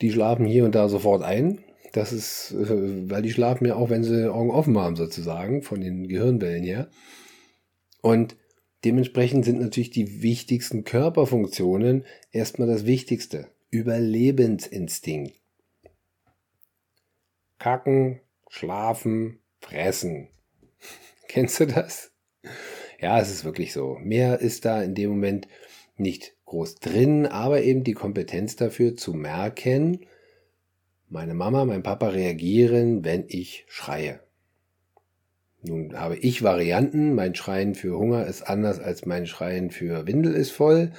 die 0.02 0.12
schlafen 0.12 0.46
hier 0.46 0.66
und 0.66 0.76
da 0.76 0.90
sofort 0.90 1.24
ein. 1.24 1.64
Das 1.94 2.12
ist, 2.12 2.52
äh, 2.52 3.10
weil 3.10 3.22
die 3.22 3.32
schlafen 3.32 3.66
ja 3.66 3.76
auch, 3.76 3.90
wenn 3.90 4.04
sie 4.04 4.32
Augen 4.32 4.52
offen 4.52 4.78
haben, 4.78 4.96
sozusagen, 4.96 5.62
von 5.62 5.80
den 5.80 6.08
Gehirnwellen 6.08 6.64
her. 6.64 6.90
Und 8.02 8.36
dementsprechend 8.84 9.46
sind 9.46 9.62
natürlich 9.62 9.92
die 9.92 10.22
wichtigsten 10.22 10.84
Körperfunktionen 10.84 12.06
erstmal 12.32 12.68
das 12.68 12.86
Wichtigste. 12.86 13.48
Überlebensinstinkt. 13.70 15.40
Kacken, 17.60 18.20
schlafen, 18.50 19.40
fressen. 19.74 20.30
Kennst 21.28 21.60
du 21.60 21.66
das? 21.66 22.12
Ja, 23.00 23.20
es 23.20 23.32
ist 23.32 23.44
wirklich 23.44 23.74
so. 23.74 23.98
Mehr 24.02 24.40
ist 24.40 24.66
da 24.66 24.82
in 24.82 24.96
dem 24.96 25.10
Moment 25.10 25.48
nicht 25.98 26.36
groß 26.46 26.76
drin, 26.76 27.26
aber 27.26 27.64
eben 27.64 27.84
die 27.84 27.94
Kompetenz 27.94 28.56
dafür 28.56 28.96
zu 28.96 29.14
merken, 29.14 30.06
meine 31.10 31.34
Mama, 31.34 31.66
mein 31.66 31.84
Papa 31.84 32.10
reagieren, 32.10 33.04
wenn 33.04 33.26
ich 33.28 33.66
schreie. 33.68 34.20
Nun 35.62 35.98
habe 35.98 36.18
ich 36.18 36.44
Varianten. 36.44 37.14
Mein 37.14 37.36
Schreien 37.36 37.76
für 37.76 37.98
Hunger 37.98 38.26
ist 38.26 38.44
anders 38.44 38.80
als 38.80 39.06
mein 39.06 39.28
Schreien 39.28 39.70
für 39.70 40.08
Windel 40.08 40.34
ist 40.34 40.52
voll. 40.52 40.92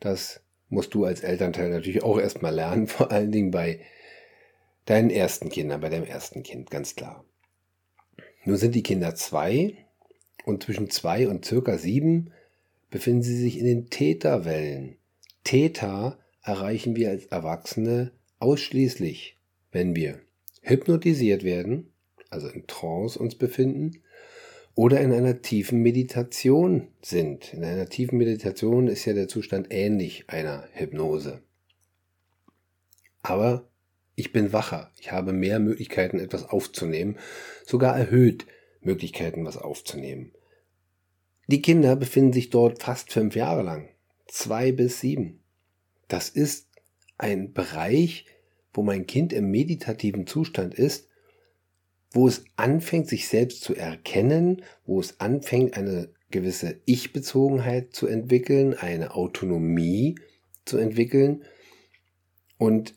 Das 0.00 0.42
musst 0.68 0.94
du 0.94 1.04
als 1.04 1.20
Elternteil 1.20 1.70
natürlich 1.70 2.02
auch 2.02 2.18
erstmal 2.18 2.54
lernen, 2.54 2.86
vor 2.86 3.12
allen 3.12 3.32
Dingen 3.32 3.50
bei 3.50 3.80
deinen 4.86 5.10
ersten 5.10 5.50
Kindern, 5.50 5.80
bei 5.80 5.90
deinem 5.90 6.06
ersten 6.06 6.42
Kind, 6.42 6.70
ganz 6.70 6.96
klar. 6.96 7.24
Nun 8.44 8.56
sind 8.56 8.74
die 8.74 8.82
Kinder 8.82 9.14
zwei 9.14 9.76
und 10.44 10.62
zwischen 10.62 10.90
zwei 10.90 11.28
und 11.28 11.44
circa 11.44 11.78
sieben 11.78 12.32
befinden 12.90 13.22
sie 13.22 13.36
sich 13.36 13.58
in 13.58 13.66
den 13.66 13.90
Täterwellen. 13.90 14.96
Täter 15.44 16.18
erreichen 16.42 16.96
wir 16.96 17.10
als 17.10 17.26
Erwachsene 17.26 18.12
ausschließlich, 18.38 19.36
wenn 19.72 19.94
wir 19.94 20.20
hypnotisiert 20.62 21.44
werden, 21.44 21.92
also 22.30 22.48
in 22.48 22.66
Trance 22.66 23.18
uns 23.18 23.34
befinden, 23.34 24.02
oder 24.74 25.00
in 25.00 25.12
einer 25.12 25.42
tiefen 25.42 25.82
Meditation 25.82 26.88
sind. 27.02 27.52
In 27.52 27.64
einer 27.64 27.88
tiefen 27.88 28.18
Meditation 28.18 28.88
ist 28.88 29.04
ja 29.04 29.12
der 29.12 29.28
Zustand 29.28 29.68
ähnlich 29.70 30.24
einer 30.28 30.64
Hypnose. 30.72 31.42
Aber 33.22 33.69
ich 34.20 34.32
bin 34.32 34.52
wacher, 34.52 34.92
ich 34.98 35.12
habe 35.12 35.32
mehr 35.32 35.58
Möglichkeiten, 35.58 36.20
etwas 36.20 36.44
aufzunehmen, 36.44 37.18
sogar 37.64 37.98
erhöht 37.98 38.46
Möglichkeiten, 38.82 39.46
was 39.46 39.56
aufzunehmen. 39.56 40.32
Die 41.46 41.62
Kinder 41.62 41.96
befinden 41.96 42.34
sich 42.34 42.50
dort 42.50 42.82
fast 42.82 43.12
fünf 43.12 43.34
Jahre 43.34 43.62
lang, 43.62 43.88
zwei 44.26 44.72
bis 44.72 45.00
sieben. 45.00 45.40
Das 46.06 46.28
ist 46.28 46.68
ein 47.16 47.52
Bereich, 47.54 48.26
wo 48.74 48.82
mein 48.82 49.06
Kind 49.06 49.32
im 49.32 49.50
meditativen 49.50 50.26
Zustand 50.26 50.74
ist, 50.74 51.08
wo 52.12 52.28
es 52.28 52.44
anfängt, 52.56 53.08
sich 53.08 53.26
selbst 53.26 53.62
zu 53.62 53.74
erkennen, 53.74 54.62
wo 54.84 55.00
es 55.00 55.18
anfängt, 55.18 55.76
eine 55.78 56.12
gewisse 56.30 56.80
Ich-Bezogenheit 56.84 57.94
zu 57.94 58.06
entwickeln, 58.06 58.74
eine 58.74 59.14
Autonomie 59.14 60.16
zu 60.66 60.76
entwickeln. 60.76 61.42
Und 62.58 62.94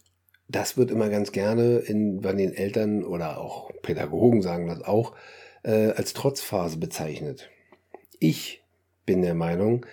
das 0.48 0.78
wird 0.78 0.92
immer 0.92 1.10
ganz 1.10 1.32
gerne 1.32 1.78
in, 1.80 2.22
bei 2.22 2.34
den 2.34 2.54
Eltern 2.54 3.04
oder 3.04 3.40
auch 3.40 3.72
Pädagogen 3.82 4.42
sagen 4.42 4.68
das 4.68 4.82
auch, 4.82 5.16
äh, 5.64 5.92
als 5.92 6.14
Trotzphase 6.14 6.78
bezeichnet. 6.78 7.50
Ich 8.20 8.64
bin 9.06 9.22
der 9.22 9.36
Meinung, 9.36 9.86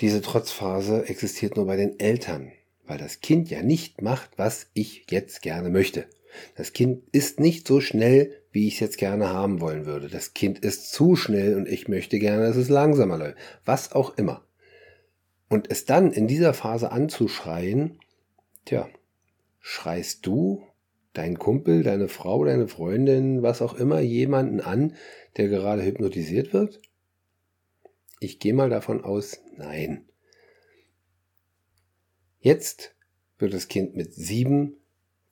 diese 0.00 0.22
Trotzphase 0.22 1.08
existiert 1.08 1.56
nur 1.56 1.66
bei 1.66 1.76
den 1.76 1.98
Eltern, 1.98 2.52
weil 2.86 2.98
das 2.98 3.20
Kind 3.20 3.50
ja 3.50 3.62
nicht 3.62 4.02
macht, 4.02 4.30
was 4.36 4.68
ich 4.74 5.06
jetzt 5.10 5.42
gerne 5.42 5.70
möchte. 5.70 6.06
Das 6.56 6.72
Kind 6.72 7.02
ist 7.12 7.40
nicht 7.40 7.66
so 7.66 7.80
schnell, 7.80 8.42
wie 8.52 8.68
ich 8.68 8.74
es 8.74 8.80
jetzt 8.80 8.98
gerne 8.98 9.28
haben 9.30 9.60
wollen 9.60 9.86
würde. 9.86 10.08
Das 10.08 10.34
Kind 10.34 10.58
ist 10.60 10.92
zu 10.92 11.16
schnell 11.16 11.56
und 11.56 11.68
ich 11.68 11.88
möchte 11.88 12.18
gerne, 12.18 12.46
dass 12.46 12.56
es 12.56 12.68
langsamer 12.68 13.18
läuft. 13.18 13.36
Was 13.64 13.92
auch 13.92 14.16
immer. 14.16 14.44
Und 15.48 15.70
es 15.70 15.84
dann 15.84 16.12
in 16.12 16.28
dieser 16.28 16.54
Phase 16.54 16.92
anzuschreien, 16.92 17.98
tja, 18.64 18.88
schreist 19.60 20.26
du 20.26 20.64
deinen 21.12 21.38
Kumpel, 21.38 21.82
deine 21.82 22.08
Frau, 22.08 22.44
deine 22.44 22.68
Freundin, 22.68 23.42
was 23.42 23.62
auch 23.62 23.74
immer, 23.74 24.00
jemanden 24.00 24.60
an, 24.60 24.94
der 25.36 25.48
gerade 25.48 25.82
hypnotisiert 25.82 26.52
wird? 26.52 26.80
Ich 28.20 28.38
gehe 28.38 28.54
mal 28.54 28.70
davon 28.70 29.04
aus, 29.04 29.40
nein. 29.56 30.08
Jetzt 32.40 32.94
wird 33.38 33.52
das 33.52 33.68
Kind 33.68 33.96
mit 33.96 34.14
sieben, 34.14 34.76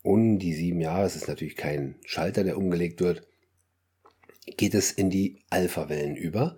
um 0.02 0.38
die 0.38 0.54
sieben 0.54 0.80
Jahre, 0.80 1.06
es 1.06 1.16
ist 1.16 1.28
natürlich 1.28 1.56
kein 1.56 1.96
Schalter, 2.04 2.44
der 2.44 2.56
umgelegt 2.56 3.00
wird, 3.00 3.26
geht 4.56 4.74
es 4.74 4.92
in 4.92 5.10
die 5.10 5.42
Alpha-Wellen 5.50 6.16
über. 6.16 6.56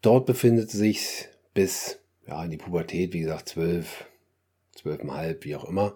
Dort 0.00 0.26
befindet 0.26 0.70
sich 0.70 1.28
bis 1.52 1.98
ja, 2.26 2.42
in 2.44 2.50
die 2.50 2.56
Pubertät, 2.56 3.12
wie 3.12 3.20
gesagt, 3.20 3.50
zwölf, 3.50 4.06
zwölfeinhalb, 4.74 5.44
wie 5.44 5.56
auch 5.56 5.64
immer, 5.64 5.94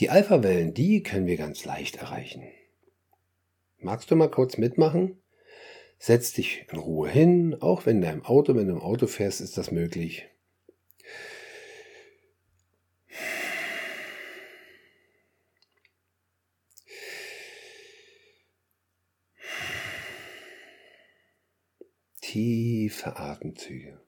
die 0.00 0.10
Alpha-Wellen, 0.10 0.74
die 0.74 1.02
können 1.02 1.26
wir 1.26 1.36
ganz 1.36 1.64
leicht 1.64 1.96
erreichen. 1.96 2.44
Magst 3.78 4.10
du 4.10 4.16
mal 4.16 4.30
kurz 4.30 4.58
mitmachen? 4.58 5.22
Setz 5.98 6.32
dich 6.32 6.66
in 6.70 6.78
Ruhe 6.78 7.08
hin, 7.08 7.56
auch 7.60 7.86
wenn 7.86 8.02
du 8.02 8.08
im 8.08 8.24
Auto, 8.24 8.54
wenn 8.54 8.68
du 8.68 8.74
im 8.74 8.82
Auto 8.82 9.06
fährst, 9.06 9.40
ist 9.40 9.56
das 9.56 9.70
möglich. 9.70 10.28
Tiefe 22.20 23.16
Atemzüge. 23.16 23.98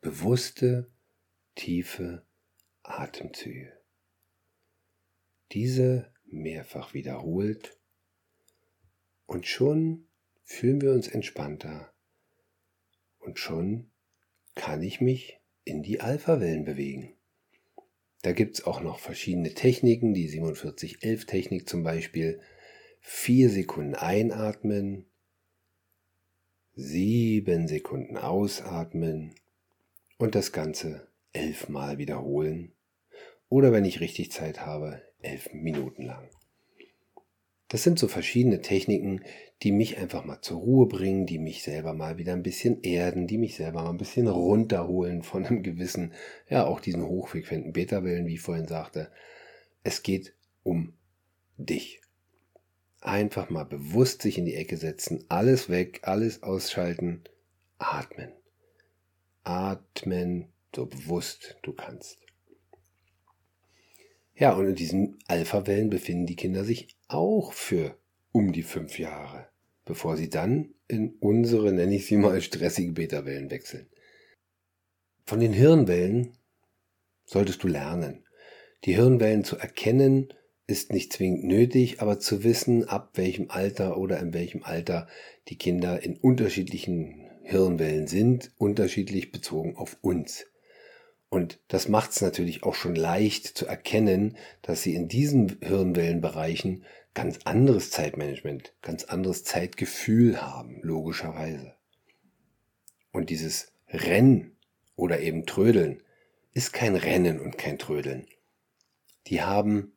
Bewusste, 0.00 0.88
tiefe 1.56 2.24
Atemzüge 2.84 3.77
diese 5.52 6.12
mehrfach 6.26 6.94
wiederholt 6.94 7.78
und 9.26 9.46
schon 9.46 10.06
fühlen 10.42 10.80
wir 10.80 10.92
uns 10.92 11.08
entspannter 11.08 11.92
und 13.18 13.38
schon 13.38 13.90
kann 14.54 14.82
ich 14.82 15.00
mich 15.00 15.40
in 15.64 15.82
die 15.82 16.00
Alpha-Wellen 16.00 16.64
bewegen. 16.64 17.14
Da 18.22 18.32
gibt 18.32 18.56
es 18.58 18.64
auch 18.64 18.80
noch 18.80 18.98
verschiedene 18.98 19.54
Techniken, 19.54 20.14
die 20.14 20.28
4711-Technik 20.30 21.68
zum 21.68 21.82
Beispiel. 21.82 22.40
Vier 23.00 23.48
Sekunden 23.48 23.94
einatmen, 23.94 25.06
sieben 26.74 27.68
Sekunden 27.68 28.16
ausatmen 28.16 29.34
und 30.16 30.34
das 30.34 30.52
Ganze 30.52 31.08
elfmal 31.32 31.98
wiederholen. 31.98 32.72
Oder 33.48 33.72
wenn 33.72 33.84
ich 33.84 34.00
richtig 34.00 34.32
Zeit 34.32 34.66
habe, 34.66 35.02
elf 35.22 35.52
Minuten 35.52 36.04
lang. 36.04 36.28
Das 37.68 37.82
sind 37.82 37.98
so 37.98 38.08
verschiedene 38.08 38.62
Techniken, 38.62 39.22
die 39.62 39.72
mich 39.72 39.98
einfach 39.98 40.24
mal 40.24 40.40
zur 40.40 40.58
Ruhe 40.58 40.86
bringen, 40.86 41.26
die 41.26 41.38
mich 41.38 41.62
selber 41.62 41.92
mal 41.92 42.16
wieder 42.16 42.32
ein 42.32 42.42
bisschen 42.42 42.82
erden, 42.82 43.26
die 43.26 43.36
mich 43.36 43.56
selber 43.56 43.82
mal 43.82 43.90
ein 43.90 43.98
bisschen 43.98 44.26
runterholen 44.26 45.22
von 45.22 45.44
einem 45.44 45.62
gewissen, 45.62 46.14
ja, 46.48 46.64
auch 46.64 46.80
diesen 46.80 47.04
hochfrequenten 47.04 47.72
Beta-Wellen, 47.72 48.26
wie 48.26 48.34
ich 48.34 48.40
vorhin 48.40 48.68
sagte. 48.68 49.10
Es 49.82 50.02
geht 50.02 50.34
um 50.62 50.94
dich. 51.58 52.00
Einfach 53.00 53.50
mal 53.50 53.64
bewusst 53.64 54.22
sich 54.22 54.38
in 54.38 54.46
die 54.46 54.54
Ecke 54.54 54.76
setzen, 54.76 55.24
alles 55.28 55.68
weg, 55.68 56.00
alles 56.02 56.42
ausschalten, 56.42 57.24
atmen. 57.78 58.32
Atmen 59.44 60.46
so 60.74 60.86
bewusst 60.86 61.56
du 61.62 61.72
kannst. 61.72 62.27
Ja, 64.38 64.52
und 64.52 64.68
in 64.68 64.74
diesen 64.76 65.18
Alpha-Wellen 65.26 65.90
befinden 65.90 66.26
die 66.26 66.36
Kinder 66.36 66.62
sich 66.62 66.96
auch 67.08 67.52
für 67.52 67.98
um 68.30 68.52
die 68.52 68.62
fünf 68.62 68.98
Jahre, 68.98 69.48
bevor 69.84 70.16
sie 70.16 70.30
dann 70.30 70.74
in 70.86 71.16
unsere, 71.18 71.72
nenne 71.72 71.96
ich 71.96 72.06
sie 72.06 72.16
mal, 72.16 72.40
stressige 72.40 72.92
Beta-Wellen 72.92 73.50
wechseln. 73.50 73.88
Von 75.26 75.40
den 75.40 75.52
Hirnwellen 75.52 76.38
solltest 77.26 77.64
du 77.64 77.68
lernen. 77.68 78.24
Die 78.84 78.94
Hirnwellen 78.94 79.42
zu 79.42 79.56
erkennen 79.56 80.32
ist 80.68 80.92
nicht 80.92 81.12
zwingend 81.12 81.44
nötig, 81.44 82.00
aber 82.00 82.20
zu 82.20 82.44
wissen, 82.44 82.88
ab 82.88 83.10
welchem 83.14 83.50
Alter 83.50 83.98
oder 83.98 84.20
in 84.20 84.32
welchem 84.34 84.62
Alter 84.62 85.08
die 85.48 85.56
Kinder 85.56 86.02
in 86.02 86.16
unterschiedlichen 86.16 87.26
Hirnwellen 87.42 88.06
sind, 88.06 88.52
unterschiedlich 88.56 89.32
bezogen 89.32 89.76
auf 89.76 89.98
uns. 90.00 90.46
Und 91.30 91.60
das 91.68 91.88
macht 91.88 92.12
es 92.12 92.20
natürlich 92.22 92.62
auch 92.62 92.74
schon 92.74 92.94
leicht 92.94 93.46
zu 93.46 93.66
erkennen, 93.66 94.36
dass 94.62 94.82
sie 94.82 94.94
in 94.94 95.08
diesen 95.08 95.58
Hirnwellenbereichen 95.60 96.84
ganz 97.14 97.40
anderes 97.44 97.90
Zeitmanagement, 97.90 98.72
ganz 98.80 99.04
anderes 99.04 99.44
Zeitgefühl 99.44 100.40
haben, 100.40 100.80
logischerweise. 100.82 101.74
Und 103.12 103.30
dieses 103.30 103.72
Rennen 103.88 104.56
oder 104.96 105.20
eben 105.20 105.44
Trödeln 105.44 106.02
ist 106.54 106.72
kein 106.72 106.96
Rennen 106.96 107.40
und 107.40 107.58
kein 107.58 107.78
Trödeln. 107.78 108.26
Die 109.26 109.42
haben 109.42 109.92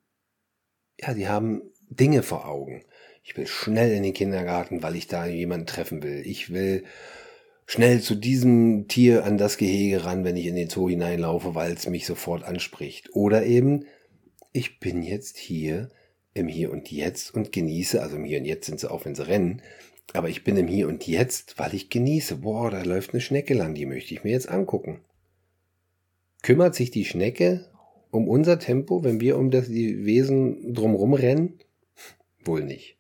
ja, 1.02 1.14
die 1.14 1.28
haben 1.28 1.64
Dinge 1.90 2.24
vor 2.24 2.46
Augen. 2.46 2.84
Ich 3.24 3.36
will 3.36 3.48
schnell 3.48 3.92
in 3.92 4.04
den 4.04 4.14
Kindergarten, 4.14 4.84
weil 4.84 4.96
ich 4.96 5.08
da 5.08 5.26
jemanden 5.26 5.68
treffen 5.68 6.04
will. 6.04 6.22
Ich 6.26 6.54
will 6.54 6.86
schnell 7.72 8.02
zu 8.02 8.16
diesem 8.16 8.90
Tier 8.90 9.24
an 9.24 9.38
das 9.38 9.56
Gehege 9.56 10.04
ran, 10.04 10.26
wenn 10.26 10.36
ich 10.36 10.46
in 10.46 10.58
den 10.58 10.70
Zoo 10.70 10.90
hineinlaufe, 10.90 11.56
weil 11.56 11.72
es 11.72 11.88
mich 11.88 12.06
sofort 12.06 12.44
anspricht. 12.44 13.16
Oder 13.16 13.46
eben, 13.46 13.86
ich 14.52 14.82
bin 14.82 15.02
jetzt 15.02 15.38
hier 15.38 15.90
im 16.34 16.50
Hier 16.50 16.70
und 16.70 16.92
Jetzt 16.92 17.34
und 17.34 17.54
genieße, 17.54 18.02
also 18.02 18.18
im 18.18 18.26
Hier 18.26 18.40
und 18.40 18.46
Jetzt 18.46 18.66
sind 18.66 18.82
sie 18.82 18.92
auch, 18.92 19.06
wenn 19.06 19.16
sie 19.16 19.26
rennen, 19.26 19.62
aber 20.12 20.28
ich 20.28 20.44
bin 20.44 20.58
im 20.58 20.68
Hier 20.68 20.90
und 20.90 21.08
Jetzt, 21.08 21.60
weil 21.60 21.74
ich 21.74 21.90
genieße. 21.90 22.38
Boah, 22.38 22.72
da 22.72 22.84
läuft 22.84 23.14
eine 23.14 23.22
Schnecke 23.22 23.54
lang, 23.54 23.74
die 23.74 23.86
möchte 23.86 24.14
ich 24.14 24.26
mir 24.26 24.32
jetzt 24.32 24.50
angucken. 24.50 25.00
Kümmert 26.42 26.76
sich 26.76 26.92
die 26.92 27.06
Schnecke 27.06 27.70
um 28.10 28.28
unser 28.28 28.60
Tempo, 28.60 29.06
wenn 29.06 29.22
wir 29.22 29.38
um 29.38 29.50
das, 29.50 29.68
die 29.68 30.04
Wesen 30.04 30.74
drumherum 30.74 31.14
rennen? 31.14 31.60
Wohl 32.44 32.66
nicht. 32.66 32.98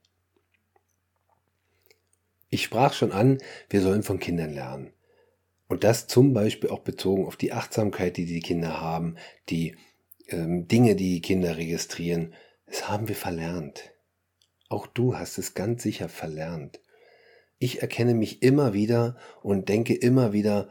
Ich 2.51 2.63
sprach 2.63 2.93
schon 2.93 3.13
an, 3.13 3.37
wir 3.69 3.81
sollen 3.81 4.03
von 4.03 4.19
Kindern 4.19 4.53
lernen. 4.53 4.91
Und 5.69 5.85
das 5.85 6.07
zum 6.07 6.33
Beispiel 6.33 6.69
auch 6.69 6.81
bezogen 6.81 7.25
auf 7.25 7.37
die 7.37 7.53
Achtsamkeit, 7.53 8.17
die 8.17 8.25
die 8.25 8.41
Kinder 8.41 8.81
haben, 8.81 9.15
die 9.47 9.77
ähm, 10.27 10.67
Dinge, 10.67 10.97
die 10.97 11.13
die 11.13 11.21
Kinder 11.21 11.55
registrieren. 11.55 12.33
Das 12.65 12.89
haben 12.89 13.07
wir 13.07 13.15
verlernt. 13.15 13.93
Auch 14.67 14.85
du 14.85 15.17
hast 15.17 15.37
es 15.37 15.53
ganz 15.53 15.81
sicher 15.81 16.09
verlernt. 16.09 16.81
Ich 17.57 17.81
erkenne 17.81 18.15
mich 18.15 18.43
immer 18.43 18.73
wieder 18.73 19.15
und 19.41 19.69
denke 19.69 19.93
immer 19.93 20.33
wieder, 20.33 20.69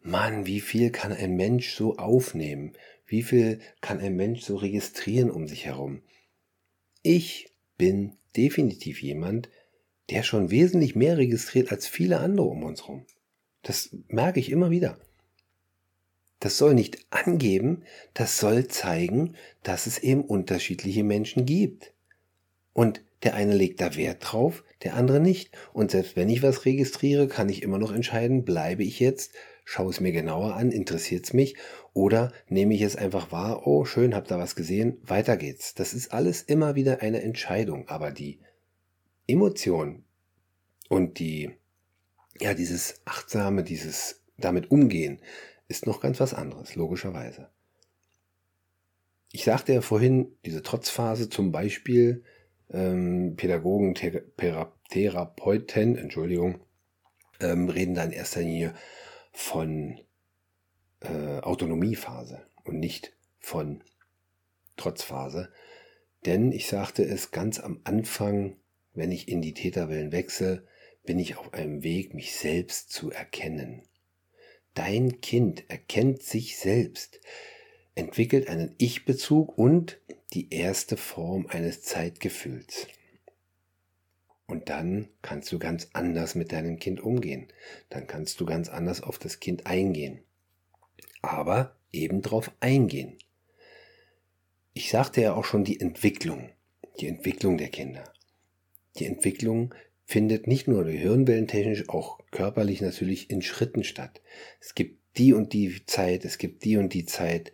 Mann, 0.00 0.46
wie 0.46 0.60
viel 0.60 0.90
kann 0.90 1.12
ein 1.12 1.34
Mensch 1.36 1.74
so 1.74 1.96
aufnehmen? 1.96 2.74
Wie 3.06 3.22
viel 3.22 3.60
kann 3.80 4.00
ein 4.00 4.16
Mensch 4.16 4.42
so 4.42 4.56
registrieren 4.56 5.30
um 5.30 5.48
sich 5.48 5.64
herum? 5.64 6.02
Ich 7.02 7.54
bin 7.78 8.18
definitiv 8.36 9.00
jemand, 9.00 9.48
der 10.10 10.22
schon 10.22 10.50
wesentlich 10.50 10.94
mehr 10.94 11.18
registriert 11.18 11.70
als 11.70 11.86
viele 11.86 12.20
andere 12.20 12.46
um 12.46 12.62
uns 12.64 12.82
herum. 12.82 13.04
Das 13.62 13.96
merke 14.08 14.40
ich 14.40 14.50
immer 14.50 14.70
wieder. 14.70 14.98
Das 16.40 16.58
soll 16.58 16.74
nicht 16.74 17.06
angeben, 17.10 17.84
das 18.14 18.38
soll 18.38 18.66
zeigen, 18.66 19.36
dass 19.62 19.86
es 19.86 19.98
eben 19.98 20.22
unterschiedliche 20.22 21.04
Menschen 21.04 21.46
gibt. 21.46 21.92
Und 22.72 23.02
der 23.22 23.34
eine 23.34 23.54
legt 23.54 23.80
da 23.80 23.94
Wert 23.94 24.18
drauf, 24.20 24.64
der 24.82 24.94
andere 24.94 25.20
nicht. 25.20 25.56
Und 25.72 25.92
selbst 25.92 26.16
wenn 26.16 26.28
ich 26.28 26.42
was 26.42 26.64
registriere, 26.64 27.28
kann 27.28 27.48
ich 27.48 27.62
immer 27.62 27.78
noch 27.78 27.92
entscheiden, 27.92 28.44
bleibe 28.44 28.82
ich 28.82 28.98
jetzt 28.98 29.32
schaue 29.64 29.90
es 29.90 30.00
mir 30.00 30.12
genauer 30.12 30.54
an, 30.54 30.70
interessiert 30.70 31.24
es 31.24 31.32
mich 31.32 31.56
oder 31.92 32.32
nehme 32.48 32.74
ich 32.74 32.82
es 32.82 32.96
einfach 32.96 33.32
wahr, 33.32 33.66
oh 33.66 33.84
schön, 33.84 34.14
hab 34.14 34.28
da 34.28 34.38
was 34.38 34.54
gesehen, 34.54 34.98
weiter 35.02 35.36
geht's. 35.36 35.74
Das 35.74 35.94
ist 35.94 36.12
alles 36.12 36.42
immer 36.42 36.74
wieder 36.74 37.00
eine 37.00 37.22
Entscheidung, 37.22 37.88
aber 37.88 38.10
die 38.10 38.40
Emotion 39.32 40.04
und 40.88 41.18
die, 41.18 41.50
ja, 42.40 42.54
dieses 42.54 43.00
achtsame, 43.04 43.64
dieses 43.64 44.22
damit 44.36 44.70
umgehen, 44.70 45.20
ist 45.68 45.86
noch 45.86 46.00
ganz 46.00 46.20
was 46.20 46.34
anderes, 46.34 46.74
logischerweise. 46.74 47.48
Ich 49.30 49.44
sagte 49.44 49.72
ja 49.72 49.80
vorhin, 49.80 50.36
diese 50.44 50.62
Trotzphase 50.62 51.30
zum 51.30 51.52
Beispiel, 51.52 52.24
ähm, 52.70 53.34
Pädagogen, 53.36 53.94
Thera 53.94 54.72
Therapeuten, 54.90 55.96
Entschuldigung, 55.96 56.60
ähm, 57.40 57.70
reden 57.70 57.94
da 57.94 58.04
in 58.04 58.12
erster 58.12 58.40
Linie 58.40 58.74
von 59.32 59.98
äh, 61.00 61.38
Autonomiephase 61.40 62.42
und 62.64 62.78
nicht 62.78 63.16
von 63.38 63.82
Trotzphase. 64.76 65.50
Denn 66.26 66.52
ich 66.52 66.68
sagte 66.68 67.02
es 67.02 67.30
ganz 67.30 67.58
am 67.58 67.80
Anfang, 67.84 68.56
wenn 68.94 69.12
ich 69.12 69.28
in 69.28 69.42
die 69.42 69.54
Täterwellen 69.54 70.12
wechsle, 70.12 70.66
bin 71.04 71.18
ich 71.18 71.36
auf 71.36 71.52
einem 71.54 71.82
Weg, 71.82 72.14
mich 72.14 72.36
selbst 72.36 72.90
zu 72.90 73.10
erkennen. 73.10 73.82
Dein 74.74 75.20
Kind 75.20 75.68
erkennt 75.68 76.22
sich 76.22 76.56
selbst, 76.56 77.20
entwickelt 77.94 78.48
einen 78.48 78.74
Ich-Bezug 78.78 79.56
und 79.58 80.00
die 80.32 80.52
erste 80.52 80.96
Form 80.96 81.46
eines 81.46 81.82
Zeitgefühls. 81.82 82.86
Und 84.46 84.68
dann 84.68 85.08
kannst 85.22 85.50
du 85.52 85.58
ganz 85.58 85.88
anders 85.92 86.34
mit 86.34 86.52
deinem 86.52 86.78
Kind 86.78 87.00
umgehen. 87.00 87.48
Dann 87.88 88.06
kannst 88.06 88.40
du 88.40 88.46
ganz 88.46 88.68
anders 88.68 89.02
auf 89.02 89.18
das 89.18 89.40
Kind 89.40 89.66
eingehen. 89.66 90.22
Aber 91.22 91.76
eben 91.90 92.22
drauf 92.22 92.50
eingehen. 92.60 93.16
Ich 94.74 94.90
sagte 94.90 95.22
ja 95.22 95.34
auch 95.34 95.44
schon 95.44 95.64
die 95.64 95.80
Entwicklung, 95.80 96.50
die 97.00 97.06
Entwicklung 97.06 97.56
der 97.58 97.68
Kinder. 97.68 98.11
Die 98.98 99.06
Entwicklung 99.06 99.74
findet 100.04 100.46
nicht 100.46 100.68
nur 100.68 100.86
hirnwellentechnisch, 100.86 101.88
auch 101.88 102.20
körperlich 102.30 102.80
natürlich 102.80 103.30
in 103.30 103.42
Schritten 103.42 103.84
statt. 103.84 104.20
Es 104.60 104.74
gibt 104.74 105.00
die 105.16 105.32
und 105.32 105.52
die 105.52 105.84
Zeit, 105.86 106.24
es 106.24 106.38
gibt 106.38 106.64
die 106.64 106.76
und 106.76 106.92
die 106.92 107.04
Zeit. 107.04 107.52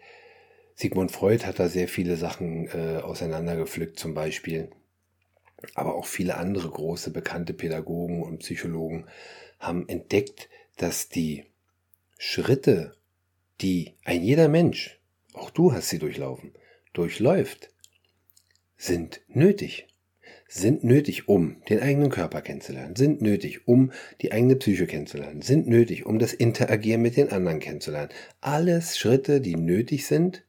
Sigmund 0.74 1.10
Freud 1.10 1.44
hat 1.44 1.58
da 1.58 1.68
sehr 1.68 1.88
viele 1.88 2.16
Sachen 2.16 2.68
äh, 2.68 3.00
auseinandergepflückt, 3.02 3.98
zum 3.98 4.14
Beispiel 4.14 4.70
aber 5.74 5.96
auch 5.96 6.06
viele 6.06 6.36
andere 6.36 6.68
große 6.68 7.10
bekannte 7.10 7.52
Pädagogen 7.52 8.22
und 8.22 8.38
Psychologen 8.38 9.06
haben 9.58 9.88
entdeckt, 9.88 10.48
dass 10.76 11.08
die 11.08 11.46
Schritte, 12.16 12.96
die 13.60 13.94
ein 14.04 14.22
jeder 14.22 14.48
Mensch, 14.48 15.00
auch 15.32 15.50
du 15.50 15.72
hast 15.72 15.88
sie 15.88 15.98
durchlaufen, 15.98 16.52
durchläuft, 16.92 17.70
sind 18.76 19.20
nötig. 19.26 19.87
Sind 20.50 20.82
nötig, 20.82 21.28
um 21.28 21.62
den 21.68 21.80
eigenen 21.80 22.08
Körper 22.08 22.40
kennenzulernen, 22.40 22.96
sind 22.96 23.20
nötig, 23.20 23.68
um 23.68 23.92
die 24.22 24.32
eigene 24.32 24.56
Psyche 24.56 24.86
kennenzulernen, 24.86 25.42
sind 25.42 25.68
nötig, 25.68 26.06
um 26.06 26.18
das 26.18 26.32
Interagieren 26.32 27.02
mit 27.02 27.18
den 27.18 27.30
anderen 27.30 27.60
kennenzulernen. 27.60 28.08
Alles 28.40 28.96
Schritte, 28.96 29.42
die 29.42 29.56
nötig 29.56 30.06
sind 30.06 30.46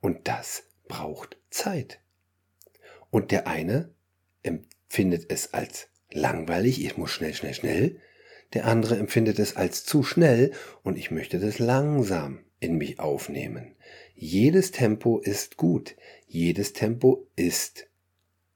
und 0.00 0.28
das 0.28 0.62
braucht 0.86 1.36
Zeit. 1.50 1.98
Und 3.10 3.32
der 3.32 3.48
eine 3.48 3.90
empfindet 4.42 5.26
es 5.28 5.52
als 5.52 5.88
langweilig, 6.12 6.84
ich 6.84 6.96
muss 6.96 7.10
schnell, 7.10 7.34
schnell, 7.34 7.54
schnell. 7.54 8.00
Der 8.52 8.66
andere 8.66 8.96
empfindet 8.96 9.40
es 9.40 9.56
als 9.56 9.84
zu 9.84 10.04
schnell 10.04 10.52
und 10.84 10.96
ich 10.96 11.10
möchte 11.10 11.40
das 11.40 11.58
langsam 11.58 12.38
in 12.60 12.76
mich 12.76 13.00
aufnehmen. 13.00 13.74
Jedes 14.14 14.70
Tempo 14.70 15.18
ist 15.18 15.56
gut. 15.56 15.96
Jedes 16.28 16.72
Tempo 16.72 17.26
ist 17.34 17.88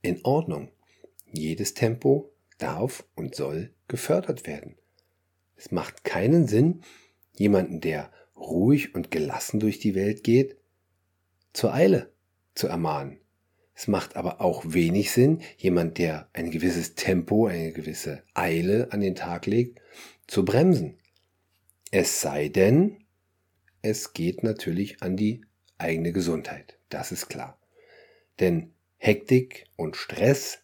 in 0.02 0.24
Ordnung. 0.24 0.70
Jedes 1.30 1.74
Tempo 1.74 2.32
darf 2.58 3.04
und 3.14 3.34
soll 3.34 3.70
gefördert 3.86 4.46
werden. 4.46 4.76
Es 5.56 5.70
macht 5.70 6.04
keinen 6.04 6.46
Sinn, 6.46 6.82
jemanden, 7.36 7.80
der 7.80 8.10
ruhig 8.36 8.94
und 8.94 9.10
gelassen 9.10 9.60
durch 9.60 9.78
die 9.78 9.94
Welt 9.94 10.22
geht, 10.22 10.56
zur 11.52 11.74
Eile 11.74 12.12
zu 12.54 12.68
ermahnen. 12.68 13.18
Es 13.74 13.86
macht 13.86 14.16
aber 14.16 14.40
auch 14.40 14.64
wenig 14.66 15.12
Sinn, 15.12 15.40
jemand, 15.56 15.98
der 15.98 16.28
ein 16.32 16.50
gewisses 16.50 16.94
Tempo, 16.94 17.46
eine 17.46 17.72
gewisse 17.72 18.22
Eile 18.34 18.88
an 18.90 19.00
den 19.00 19.14
Tag 19.14 19.46
legt, 19.46 19.80
zu 20.26 20.44
bremsen. 20.44 20.98
Es 21.90 22.20
sei 22.20 22.48
denn, 22.48 23.04
es 23.82 24.12
geht 24.12 24.42
natürlich 24.42 25.02
an 25.02 25.16
die 25.16 25.42
eigene 25.78 26.12
Gesundheit. 26.12 26.78
Das 26.88 27.12
ist 27.12 27.28
klar. 27.28 27.60
Denn 28.40 28.72
Hektik 28.98 29.66
und 29.76 29.96
Stress, 29.96 30.58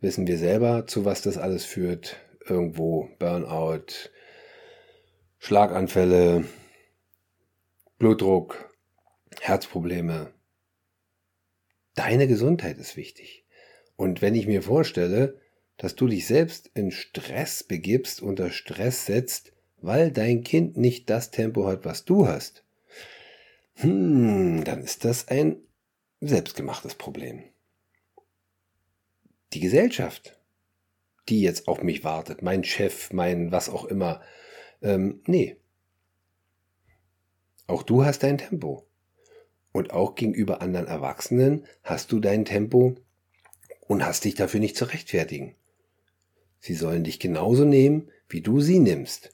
wissen 0.00 0.26
wir 0.26 0.38
selber, 0.38 0.86
zu 0.86 1.04
was 1.04 1.22
das 1.22 1.36
alles 1.36 1.64
führt. 1.64 2.16
Irgendwo 2.46 3.10
Burnout, 3.18 4.10
Schlaganfälle, 5.38 6.44
Blutdruck, 7.98 8.74
Herzprobleme, 9.40 10.32
Deine 11.94 12.28
Gesundheit 12.28 12.78
ist 12.78 12.96
wichtig. 12.96 13.44
Und 13.96 14.22
wenn 14.22 14.34
ich 14.34 14.46
mir 14.46 14.62
vorstelle, 14.62 15.38
dass 15.76 15.96
du 15.96 16.06
dich 16.06 16.26
selbst 16.26 16.70
in 16.72 16.90
Stress 16.90 17.62
begibst, 17.62 18.22
unter 18.22 18.50
Stress 18.50 19.06
setzt, 19.06 19.52
weil 19.82 20.10
dein 20.10 20.42
Kind 20.42 20.76
nicht 20.76 21.10
das 21.10 21.30
Tempo 21.30 21.66
hat, 21.66 21.84
was 21.84 22.04
du 22.04 22.26
hast, 22.26 22.64
hm, 23.74 24.64
dann 24.64 24.82
ist 24.82 25.04
das 25.04 25.28
ein 25.28 25.62
selbstgemachtes 26.20 26.94
Problem. 26.94 27.42
die 29.52 29.60
Gesellschaft, 29.60 30.38
die 31.28 31.42
jetzt 31.42 31.68
auf 31.68 31.82
mich 31.82 32.04
wartet, 32.04 32.42
mein 32.42 32.64
Chef, 32.64 33.12
mein 33.12 33.52
was 33.52 33.68
auch 33.68 33.84
immer. 33.84 34.20
Ähm, 34.82 35.22
nee. 35.26 35.56
Auch 37.66 37.82
du 37.82 38.04
hast 38.04 38.22
dein 38.22 38.38
Tempo. 38.38 38.86
Und 39.72 39.92
auch 39.92 40.16
gegenüber 40.16 40.62
anderen 40.62 40.88
Erwachsenen 40.88 41.64
hast 41.84 42.10
du 42.10 42.18
dein 42.18 42.44
Tempo 42.44 42.96
und 43.86 44.04
hast 44.04 44.24
dich 44.24 44.34
dafür 44.34 44.58
nicht 44.58 44.76
zu 44.76 44.84
rechtfertigen. 44.86 45.54
Sie 46.58 46.74
sollen 46.74 47.04
dich 47.04 47.20
genauso 47.20 47.64
nehmen, 47.64 48.10
wie 48.28 48.40
du 48.40 48.60
sie 48.60 48.80
nimmst. 48.80 49.30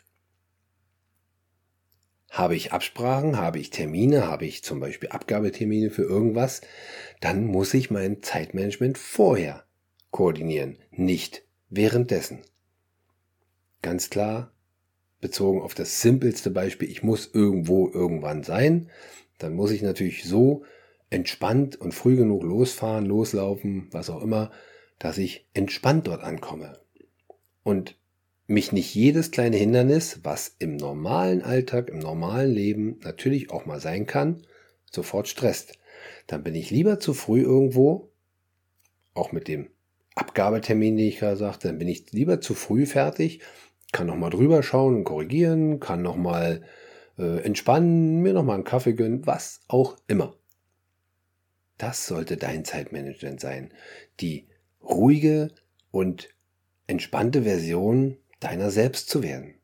Habe 2.36 2.54
ich 2.54 2.74
Absprachen, 2.74 3.38
habe 3.38 3.58
ich 3.58 3.70
Termine, 3.70 4.26
habe 4.26 4.44
ich 4.44 4.62
zum 4.62 4.78
Beispiel 4.78 5.08
Abgabetermine 5.08 5.88
für 5.88 6.02
irgendwas, 6.02 6.60
dann 7.22 7.46
muss 7.46 7.72
ich 7.72 7.90
mein 7.90 8.22
Zeitmanagement 8.22 8.98
vorher 8.98 9.64
koordinieren, 10.10 10.76
nicht 10.90 11.44
währenddessen. 11.70 12.42
Ganz 13.80 14.10
klar, 14.10 14.52
bezogen 15.22 15.62
auf 15.62 15.72
das 15.72 16.02
simpelste 16.02 16.50
Beispiel, 16.50 16.90
ich 16.90 17.02
muss 17.02 17.30
irgendwo 17.32 17.88
irgendwann 17.88 18.42
sein, 18.42 18.90
dann 19.38 19.54
muss 19.54 19.70
ich 19.70 19.80
natürlich 19.80 20.24
so 20.24 20.62
entspannt 21.08 21.76
und 21.76 21.94
früh 21.94 22.16
genug 22.16 22.42
losfahren, 22.42 23.06
loslaufen, 23.06 23.88
was 23.92 24.10
auch 24.10 24.20
immer, 24.20 24.50
dass 24.98 25.16
ich 25.16 25.48
entspannt 25.54 26.06
dort 26.06 26.22
ankomme. 26.22 26.80
Und 27.62 27.96
mich 28.46 28.72
nicht 28.72 28.94
jedes 28.94 29.30
kleine 29.30 29.56
Hindernis, 29.56 30.20
was 30.22 30.54
im 30.58 30.76
normalen 30.76 31.42
Alltag, 31.42 31.88
im 31.88 31.98
normalen 31.98 32.52
Leben 32.52 33.00
natürlich 33.02 33.50
auch 33.50 33.66
mal 33.66 33.80
sein 33.80 34.06
kann, 34.06 34.42
sofort 34.90 35.28
stresst. 35.28 35.78
Dann 36.26 36.44
bin 36.44 36.54
ich 36.54 36.70
lieber 36.70 37.00
zu 37.00 37.14
früh 37.14 37.42
irgendwo, 37.42 38.10
auch 39.14 39.32
mit 39.32 39.48
dem 39.48 39.68
Abgabetermin, 40.14 40.96
den 40.96 41.08
ich 41.08 41.18
gerade 41.18 41.36
sagte, 41.36 41.68
dann 41.68 41.78
bin 41.78 41.88
ich 41.88 42.12
lieber 42.12 42.40
zu 42.40 42.54
früh 42.54 42.86
fertig, 42.86 43.40
kann 43.92 44.06
nochmal 44.06 44.30
drüber 44.30 44.62
schauen 44.62 44.96
und 44.96 45.04
korrigieren, 45.04 45.80
kann 45.80 46.02
nochmal 46.02 46.62
äh, 47.18 47.40
entspannen, 47.42 48.22
mir 48.22 48.32
nochmal 48.32 48.56
einen 48.56 48.64
Kaffee 48.64 48.94
gönnen, 48.94 49.26
was 49.26 49.60
auch 49.68 49.96
immer. 50.06 50.34
Das 51.78 52.06
sollte 52.06 52.36
dein 52.36 52.64
Zeitmanagement 52.64 53.40
sein. 53.40 53.72
Die 54.20 54.48
ruhige 54.82 55.50
und 55.90 56.30
entspannte 56.86 57.42
Version 57.42 58.16
deiner 58.40 58.70
selbst 58.70 59.08
zu 59.08 59.22
werden. 59.22 59.54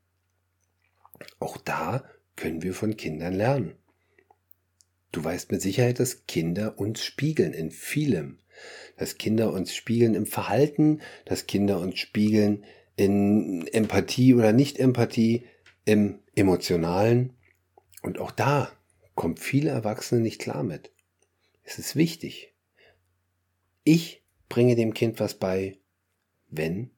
Auch 1.39 1.57
da 1.57 2.03
können 2.35 2.63
wir 2.63 2.73
von 2.73 2.97
Kindern 2.97 3.33
lernen. 3.33 3.75
Du 5.11 5.23
weißt 5.23 5.51
mit 5.51 5.61
Sicherheit, 5.61 5.99
dass 5.99 6.25
Kinder 6.25 6.79
uns 6.79 7.03
spiegeln 7.03 7.53
in 7.53 7.71
vielem. 7.71 8.39
Dass 8.97 9.17
Kinder 9.17 9.51
uns 9.53 9.75
spiegeln 9.75 10.15
im 10.15 10.25
Verhalten, 10.25 11.01
dass 11.25 11.47
Kinder 11.47 11.79
uns 11.79 11.99
spiegeln 11.99 12.65
in 12.95 13.67
Empathie 13.67 14.33
oder 14.33 14.53
Nicht-Empathie, 14.53 15.43
im 15.85 16.19
Emotionalen. 16.35 17.33
Und 18.01 18.19
auch 18.19 18.31
da 18.31 18.71
kommt 19.15 19.39
viele 19.39 19.69
Erwachsene 19.69 20.21
nicht 20.21 20.39
klar 20.39 20.63
mit. 20.63 20.91
Es 21.63 21.79
ist 21.79 21.95
wichtig. 21.95 22.53
Ich 23.83 24.23
bringe 24.49 24.75
dem 24.75 24.93
Kind 24.93 25.19
was 25.19 25.35
bei, 25.35 25.77
wenn 26.49 26.91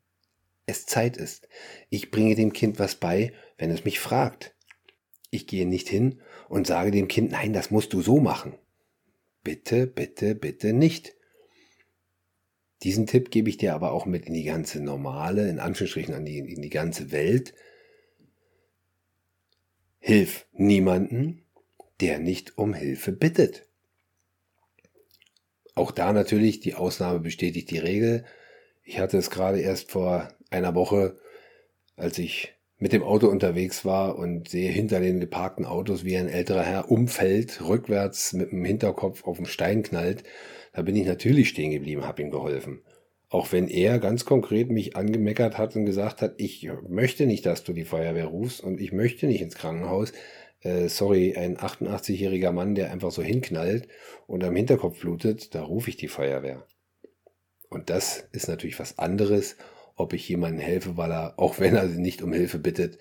es 0.66 0.86
Zeit 0.86 1.18
ist. 1.18 1.48
Ich 1.90 2.12
bringe 2.12 2.36
dem 2.36 2.54
Kind 2.54 2.80
was 2.80 2.96
bei, 2.96 3.34
wenn 3.58 3.72
es 3.72 3.86
mich 3.86 4.00
fragt. 4.00 4.56
Ich 5.30 5.48
gehe 5.48 5.68
nicht 5.68 5.90
hin 5.90 6.22
und 6.50 6.68
sage 6.68 6.92
dem 6.92 7.08
Kind, 7.08 7.32
nein, 7.32 7.54
das 7.54 7.72
musst 7.72 7.94
du 7.94 8.02
so 8.02 8.20
machen. 8.20 8.58
Bitte, 9.44 9.88
bitte, 9.88 10.34
bitte 10.34 10.74
nicht. 10.74 11.14
Diesen 12.84 13.08
Tipp 13.08 13.32
gebe 13.32 13.50
ich 13.50 13.58
dir 13.58 13.74
aber 13.74 13.92
auch 13.92 14.06
mit 14.06 14.26
in 14.26 14.34
die 14.34 14.44
ganze 14.44 14.82
normale, 14.82 15.50
in 15.50 15.60
Anführungsstrichen 15.60 16.14
an 16.14 16.26
die, 16.26 16.40
in 16.40 16.62
die 16.62 16.70
ganze 16.70 17.12
Welt. 17.12 17.54
Hilf 20.00 20.48
niemanden, 20.52 21.46
der 22.00 22.20
nicht 22.20 22.58
um 22.58 22.74
Hilfe 22.74 23.12
bittet. 23.12 23.68
Auch 25.74 25.92
da 25.92 26.14
natürlich, 26.14 26.60
die 26.60 26.76
Ausnahme 26.76 27.20
bestätigt 27.20 27.72
die 27.72 27.80
Regel. 27.80 28.26
Ich 28.84 29.00
hatte 29.00 29.18
es 29.18 29.30
gerade 29.30 29.60
erst 29.60 29.92
vor 29.92 30.35
einer 30.50 30.76
Woche, 30.76 31.18
als 31.96 32.18
ich 32.18 32.56
mit 32.78 32.92
dem 32.92 33.04
Auto 33.04 33.28
unterwegs 33.28 33.86
war 33.86 34.18
und 34.18 34.50
sehe 34.50 34.70
hinter 34.70 35.00
den 35.00 35.20
geparkten 35.20 35.66
Autos, 35.66 36.04
wie 36.04 36.18
ein 36.18 36.28
älterer 36.28 36.64
Herr 36.64 36.92
umfällt, 36.92 37.62
rückwärts 37.66 38.34
mit 38.34 38.52
dem 38.52 38.66
Hinterkopf 38.66 39.24
auf 39.24 39.38
den 39.38 39.46
Stein 39.46 39.84
knallt, 39.84 40.24
da 40.74 40.82
bin 40.82 40.96
ich 40.96 41.08
natürlich 41.08 41.50
stehen 41.50 41.72
geblieben, 41.72 42.06
habe 42.06 42.22
ihm 42.22 42.32
geholfen. 42.32 42.82
Auch 43.30 43.52
wenn 43.52 43.70
er 43.70 44.00
ganz 44.00 44.26
konkret 44.26 44.70
mich 44.70 44.96
angemeckert 44.96 45.58
hat 45.58 45.76
und 45.76 45.86
gesagt 45.86 46.22
hat, 46.22 46.36
ich 46.38 46.70
möchte 46.88 47.26
nicht, 47.26 47.46
dass 47.46 47.64
du 47.64 47.74
die 47.74 47.86
Feuerwehr 47.86 48.26
rufst 48.26 48.62
und 48.62 48.80
ich 48.80 48.92
möchte 48.92 49.28
nicht 49.28 49.42
ins 49.42 49.56
Krankenhaus. 49.56 50.12
Äh, 50.62 50.90
sorry, 50.90 51.36
ein 51.36 51.58
88-jähriger 51.58 52.52
Mann, 52.52 52.76
der 52.76 52.92
einfach 52.92 53.12
so 53.12 53.22
hinknallt 53.22 53.88
und 54.28 54.44
am 54.44 54.56
Hinterkopf 54.56 55.00
blutet, 55.00 55.56
da 55.56 55.64
rufe 55.64 55.90
ich 55.90 55.98
die 55.98 56.08
Feuerwehr. 56.08 56.68
Und 57.70 57.90
das 57.90 58.28
ist 58.32 58.48
natürlich 58.48 58.80
was 58.80 59.00
anderes, 59.00 59.58
ob 59.96 60.14
ich 60.14 60.28
jemandem 60.28 60.62
helfe, 60.62 60.98
weil 60.98 61.12
er, 61.12 61.34
auch 61.38 61.60
wenn 61.60 61.76
er 61.76 61.86
nicht 61.86 62.22
um 62.22 62.34
Hilfe 62.34 62.60
bittet, 62.60 63.00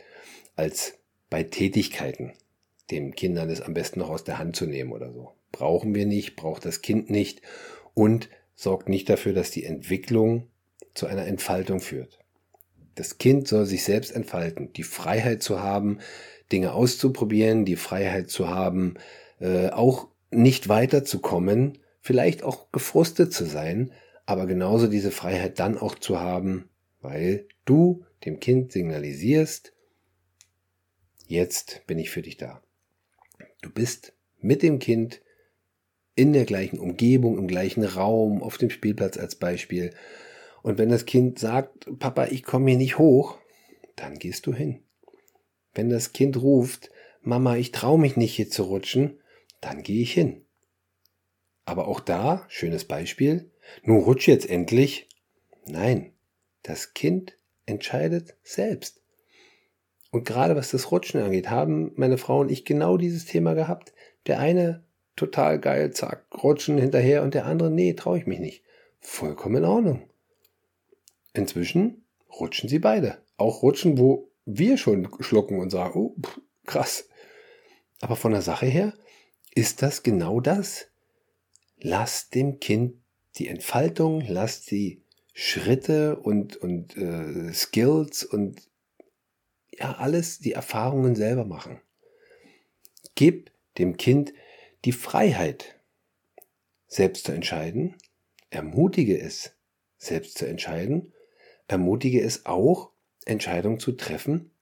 als 0.56 0.94
bei 1.30 1.42
Tätigkeiten, 1.42 2.32
dem 2.90 3.14
Kindern 3.14 3.50
es 3.50 3.60
am 3.60 3.74
besten 3.74 4.00
noch 4.00 4.10
aus 4.10 4.24
der 4.24 4.38
Hand 4.38 4.56
zu 4.56 4.66
nehmen 4.66 4.92
oder 4.92 5.12
so. 5.12 5.32
Brauchen 5.52 5.94
wir 5.94 6.06
nicht, 6.06 6.36
braucht 6.36 6.64
das 6.64 6.82
Kind 6.82 7.10
nicht 7.10 7.42
und 7.94 8.28
sorgt 8.54 8.88
nicht 8.88 9.08
dafür, 9.08 9.32
dass 9.32 9.50
die 9.50 9.64
Entwicklung 9.64 10.48
zu 10.94 11.06
einer 11.06 11.26
Entfaltung 11.26 11.80
führt. 11.80 12.18
Das 12.94 13.18
Kind 13.18 13.48
soll 13.48 13.66
sich 13.66 13.82
selbst 13.82 14.14
entfalten, 14.14 14.72
die 14.72 14.84
Freiheit 14.84 15.42
zu 15.42 15.60
haben, 15.60 15.98
Dinge 16.52 16.72
auszuprobieren, 16.72 17.64
die 17.64 17.76
Freiheit 17.76 18.30
zu 18.30 18.48
haben, 18.48 18.94
äh, 19.40 19.70
auch 19.70 20.08
nicht 20.30 20.68
weiterzukommen, 20.68 21.78
vielleicht 22.00 22.42
auch 22.42 22.70
gefrustet 22.70 23.32
zu 23.32 23.44
sein, 23.44 23.92
aber 24.26 24.46
genauso 24.46 24.86
diese 24.86 25.10
Freiheit 25.10 25.58
dann 25.58 25.78
auch 25.78 25.96
zu 25.96 26.20
haben, 26.20 26.68
weil 27.04 27.46
du 27.66 28.04
dem 28.24 28.40
Kind 28.40 28.72
signalisierst, 28.72 29.74
jetzt 31.26 31.82
bin 31.86 31.98
ich 31.98 32.10
für 32.10 32.22
dich 32.22 32.38
da. 32.38 32.62
Du 33.60 33.70
bist 33.70 34.14
mit 34.40 34.62
dem 34.62 34.78
Kind 34.78 35.20
in 36.14 36.32
der 36.32 36.46
gleichen 36.46 36.78
Umgebung, 36.78 37.38
im 37.38 37.46
gleichen 37.46 37.84
Raum, 37.84 38.42
auf 38.42 38.56
dem 38.56 38.70
Spielplatz 38.70 39.18
als 39.18 39.36
Beispiel. 39.36 39.92
Und 40.62 40.78
wenn 40.78 40.88
das 40.88 41.04
Kind 41.04 41.38
sagt, 41.38 41.86
Papa, 41.98 42.26
ich 42.26 42.42
komme 42.42 42.70
hier 42.70 42.78
nicht 42.78 42.98
hoch, 42.98 43.38
dann 43.96 44.18
gehst 44.18 44.46
du 44.46 44.54
hin. 44.54 44.80
Wenn 45.74 45.90
das 45.90 46.14
Kind 46.14 46.40
ruft, 46.40 46.90
Mama, 47.20 47.56
ich 47.56 47.70
traue 47.70 47.98
mich 47.98 48.16
nicht 48.16 48.34
hier 48.34 48.48
zu 48.48 48.62
rutschen, 48.62 49.20
dann 49.60 49.82
gehe 49.82 50.02
ich 50.02 50.12
hin. 50.12 50.46
Aber 51.66 51.86
auch 51.86 52.00
da, 52.00 52.46
schönes 52.48 52.86
Beispiel, 52.86 53.50
nun 53.82 54.02
rutsch 54.02 54.26
jetzt 54.26 54.48
endlich. 54.48 55.08
Nein, 55.66 56.13
das 56.64 56.94
Kind 56.94 57.36
entscheidet 57.66 58.34
selbst. 58.42 59.00
Und 60.10 60.24
gerade 60.24 60.56
was 60.56 60.70
das 60.70 60.90
Rutschen 60.90 61.20
angeht, 61.20 61.50
haben 61.50 61.92
meine 61.96 62.18
Frau 62.18 62.40
und 62.40 62.50
ich 62.50 62.64
genau 62.64 62.96
dieses 62.96 63.26
Thema 63.26 63.54
gehabt. 63.54 63.92
Der 64.26 64.38
eine 64.38 64.84
total 65.16 65.60
geil, 65.60 65.92
zack, 65.92 66.26
rutschen 66.42 66.78
hinterher 66.78 67.22
und 67.22 67.34
der 67.34 67.46
andere, 67.46 67.70
nee, 67.70 67.94
traue 67.94 68.18
ich 68.18 68.26
mich 68.26 68.40
nicht. 68.40 68.62
Vollkommen 69.00 69.56
in 69.56 69.64
Ordnung. 69.64 70.08
Inzwischen 71.32 72.04
rutschen 72.40 72.68
sie 72.68 72.78
beide. 72.78 73.18
Auch 73.36 73.62
rutschen, 73.62 73.98
wo 73.98 74.30
wir 74.46 74.78
schon 74.78 75.08
schlucken 75.20 75.58
und 75.58 75.70
sagen, 75.70 75.98
oh, 75.98 76.16
pff, 76.20 76.40
krass. 76.64 77.08
Aber 78.00 78.16
von 78.16 78.32
der 78.32 78.42
Sache 78.42 78.66
her 78.66 78.94
ist 79.54 79.82
das 79.82 80.02
genau 80.02 80.40
das. 80.40 80.86
Lass 81.78 82.30
dem 82.30 82.60
Kind 82.60 82.94
die 83.36 83.48
Entfaltung, 83.48 84.22
lass 84.26 84.62
die 84.62 85.02
Schritte 85.36 86.16
und, 86.16 86.56
und 86.56 86.96
äh, 86.96 87.52
Skills 87.52 88.24
und 88.24 88.62
ja, 89.76 89.96
alles 89.96 90.38
die 90.38 90.52
Erfahrungen 90.52 91.16
selber 91.16 91.44
machen. 91.44 91.80
Gib 93.16 93.50
dem 93.76 93.96
Kind 93.96 94.32
die 94.84 94.92
Freiheit, 94.92 95.74
selbst 96.86 97.26
zu 97.26 97.32
entscheiden, 97.32 97.96
ermutige 98.50 99.20
es, 99.20 99.52
selbst 99.98 100.38
zu 100.38 100.46
entscheiden, 100.46 101.12
ermutige 101.66 102.22
es 102.22 102.46
auch, 102.46 102.92
Entscheidungen 103.24 103.80
zu 103.80 103.92
treffen, 103.92 104.52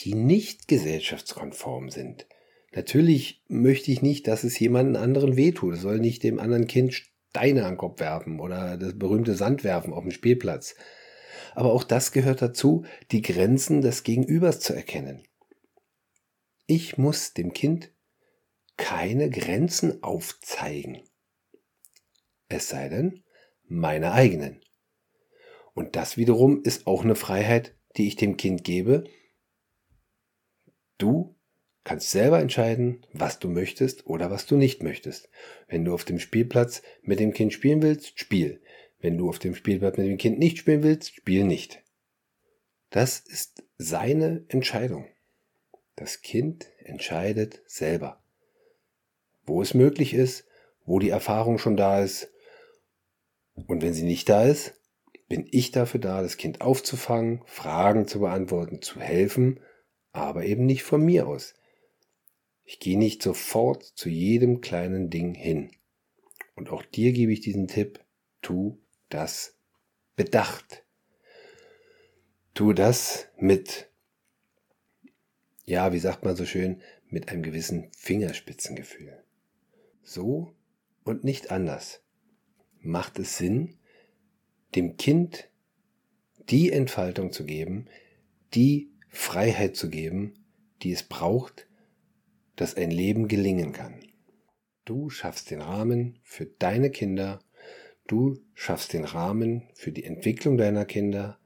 die 0.00 0.14
nicht 0.14 0.66
gesellschaftskonform 0.66 1.90
sind. 1.90 2.26
Natürlich 2.72 3.42
möchte 3.46 3.92
ich 3.92 4.02
nicht, 4.02 4.26
dass 4.26 4.42
es 4.42 4.58
jemanden 4.58 4.96
anderen 4.96 5.36
wehtut. 5.36 5.74
Es 5.74 5.82
soll 5.82 6.00
nicht 6.00 6.24
dem 6.24 6.40
anderen 6.40 6.66
Kind 6.66 7.04
Steine 7.34 7.64
an 7.64 7.72
den 7.72 7.78
Kopf 7.78 7.98
werfen 7.98 8.38
oder 8.38 8.76
das 8.76 8.96
berühmte 8.96 9.34
Sand 9.34 9.64
werfen 9.64 9.92
auf 9.92 10.04
dem 10.04 10.12
Spielplatz. 10.12 10.76
Aber 11.56 11.72
auch 11.72 11.82
das 11.82 12.12
gehört 12.12 12.40
dazu, 12.40 12.84
die 13.10 13.22
Grenzen 13.22 13.80
des 13.80 14.04
Gegenübers 14.04 14.60
zu 14.60 14.72
erkennen. 14.72 15.26
Ich 16.66 16.96
muss 16.96 17.34
dem 17.34 17.52
Kind 17.52 17.90
keine 18.76 19.30
Grenzen 19.30 20.00
aufzeigen. 20.04 21.02
Es 22.46 22.68
sei 22.68 22.88
denn, 22.88 23.24
meine 23.64 24.12
eigenen. 24.12 24.60
Und 25.74 25.96
das 25.96 26.16
wiederum 26.16 26.62
ist 26.62 26.86
auch 26.86 27.02
eine 27.02 27.16
Freiheit, 27.16 27.76
die 27.96 28.06
ich 28.06 28.14
dem 28.14 28.36
Kind 28.36 28.62
gebe. 28.62 29.02
Du 30.98 31.33
kannst 31.84 32.10
selber 32.10 32.40
entscheiden, 32.40 33.06
was 33.12 33.38
du 33.38 33.48
möchtest 33.48 34.06
oder 34.06 34.30
was 34.30 34.46
du 34.46 34.56
nicht 34.56 34.82
möchtest. 34.82 35.28
Wenn 35.68 35.84
du 35.84 35.92
auf 35.92 36.04
dem 36.04 36.18
Spielplatz 36.18 36.82
mit 37.02 37.20
dem 37.20 37.32
Kind 37.32 37.52
spielen 37.52 37.82
willst, 37.82 38.18
spiel. 38.18 38.60
Wenn 39.00 39.18
du 39.18 39.28
auf 39.28 39.38
dem 39.38 39.54
Spielplatz 39.54 39.98
mit 39.98 40.06
dem 40.06 40.16
Kind 40.16 40.38
nicht 40.38 40.58
spielen 40.58 40.82
willst, 40.82 41.14
spiel 41.14 41.44
nicht. 41.44 41.82
Das 42.88 43.20
ist 43.20 43.62
seine 43.76 44.44
Entscheidung. 44.48 45.06
Das 45.94 46.22
Kind 46.22 46.66
entscheidet 46.78 47.62
selber. 47.66 48.22
Wo 49.44 49.60
es 49.60 49.74
möglich 49.74 50.14
ist, 50.14 50.46
wo 50.86 50.98
die 50.98 51.10
Erfahrung 51.10 51.58
schon 51.58 51.76
da 51.76 52.02
ist. 52.02 52.30
Und 53.54 53.82
wenn 53.82 53.92
sie 53.92 54.04
nicht 54.04 54.28
da 54.28 54.44
ist, 54.44 54.80
bin 55.28 55.46
ich 55.50 55.70
dafür 55.70 56.00
da, 56.00 56.22
das 56.22 56.36
Kind 56.36 56.60
aufzufangen, 56.60 57.42
Fragen 57.46 58.06
zu 58.06 58.20
beantworten, 58.20 58.80
zu 58.82 59.00
helfen, 59.00 59.60
aber 60.12 60.44
eben 60.44 60.64
nicht 60.66 60.82
von 60.82 61.04
mir 61.04 61.26
aus. 61.26 61.54
Ich 62.64 62.80
gehe 62.80 62.98
nicht 62.98 63.22
sofort 63.22 63.82
zu 63.82 64.08
jedem 64.08 64.60
kleinen 64.60 65.10
Ding 65.10 65.34
hin. 65.34 65.70
Und 66.54 66.70
auch 66.70 66.82
dir 66.82 67.12
gebe 67.12 67.32
ich 67.32 67.40
diesen 67.40 67.68
Tipp, 67.68 68.00
tu 68.40 68.78
das 69.08 69.56
bedacht. 70.16 70.84
Tu 72.54 72.72
das 72.72 73.28
mit, 73.36 73.90
ja, 75.64 75.92
wie 75.92 75.98
sagt 75.98 76.24
man 76.24 76.36
so 76.36 76.46
schön, 76.46 76.80
mit 77.08 77.28
einem 77.28 77.42
gewissen 77.42 77.90
Fingerspitzengefühl. 77.96 79.22
So 80.02 80.54
und 81.04 81.24
nicht 81.24 81.50
anders. 81.50 82.02
Macht 82.80 83.18
es 83.18 83.36
Sinn, 83.36 83.78
dem 84.74 84.96
Kind 84.96 85.48
die 86.48 86.70
Entfaltung 86.70 87.32
zu 87.32 87.44
geben, 87.44 87.86
die 88.54 88.90
Freiheit 89.08 89.76
zu 89.76 89.88
geben, 89.88 90.34
die 90.82 90.92
es 90.92 91.02
braucht, 91.02 91.66
dass 92.56 92.76
ein 92.76 92.90
Leben 92.90 93.28
gelingen 93.28 93.72
kann. 93.72 94.00
Du 94.84 95.08
schaffst 95.10 95.50
den 95.50 95.60
Rahmen 95.60 96.18
für 96.22 96.46
deine 96.46 96.90
Kinder, 96.90 97.40
du 98.06 98.38
schaffst 98.54 98.92
den 98.92 99.04
Rahmen 99.04 99.68
für 99.74 99.92
die 99.92 100.04
Entwicklung 100.04 100.58
deiner 100.58 100.84
Kinder, 100.84 101.38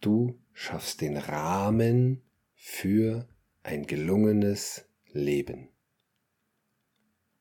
du 0.00 0.38
schaffst 0.52 1.00
den 1.00 1.16
Rahmen 1.16 2.22
für 2.54 3.28
ein 3.62 3.86
gelungenes 3.86 4.86
Leben. 5.12 5.68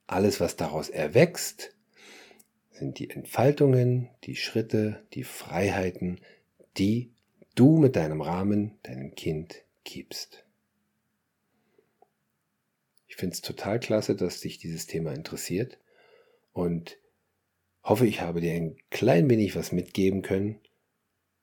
Alles, 0.08 0.40
was 0.42 0.58
daraus 0.58 0.90
erwächst, 0.90 1.76
sind 2.72 3.00
die 3.00 3.10
Entfaltungen, 3.10 4.10
die 4.24 4.36
Schritte, 4.36 5.06
die 5.14 5.24
Freiheiten, 5.24 6.20
die 6.78 7.14
du 7.56 7.78
mit 7.78 7.96
deinem 7.96 8.22
Rahmen 8.22 8.80
deinem 8.84 9.16
Kind 9.16 9.64
gibst. 9.84 10.46
Ich 13.22 13.24
finde 13.24 13.36
es 13.36 13.42
total 13.42 13.80
klasse, 13.80 14.16
dass 14.16 14.42
dich 14.42 14.58
dieses 14.58 14.88
Thema 14.88 15.14
interessiert 15.14 15.78
und 16.54 16.98
hoffe, 17.84 18.08
ich 18.08 18.20
habe 18.20 18.42
dir 18.42 18.54
ein 18.54 18.78
klein 18.90 19.30
wenig 19.30 19.56
was 19.56 19.72
mitgeben 19.72 20.24
können. 20.24 20.60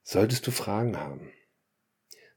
Solltest 0.02 0.44
du 0.48 0.50
Fragen 0.50 0.98
haben, 0.98 1.30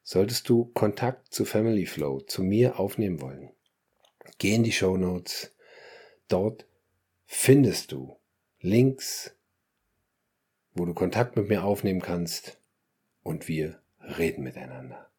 solltest 0.04 0.48
du 0.48 0.66
Kontakt 0.66 1.34
zu 1.34 1.44
Family 1.44 1.88
Flow, 1.88 2.20
zu 2.20 2.44
mir 2.44 2.80
aufnehmen 2.80 3.20
wollen, 3.20 3.50
geh 4.38 4.54
in 4.54 4.62
die 4.62 4.72
Show 4.72 4.96
Notes. 4.96 5.56
Dort 6.28 6.68
findest 7.26 7.94
du 7.94 8.16
Links, 8.60 9.36
wo 10.76 10.86
du 10.86 10.94
Kontakt 10.94 11.36
mit 11.36 11.50
mir 11.50 11.64
aufnehmen 11.64 12.04
kannst 12.04 12.60
und 13.24 13.48
wir 13.48 13.82
reden 14.20 14.44
miteinander. 14.44 15.10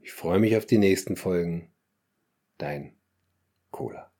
Ich 0.00 0.12
freue 0.12 0.38
mich 0.38 0.56
auf 0.56 0.64
die 0.64 0.78
nächsten 0.78 1.14
Folgen. 1.14 1.70
Dein 2.56 2.96
Cola. 3.70 4.10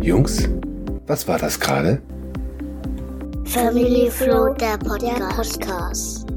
Jungs, 0.00 0.46
was 1.06 1.26
war 1.26 1.38
das 1.38 1.58
gerade? 1.58 2.02
Family 3.46 4.10
Flow, 4.10 4.52
der 4.52 4.76
Podcast. 4.76 6.33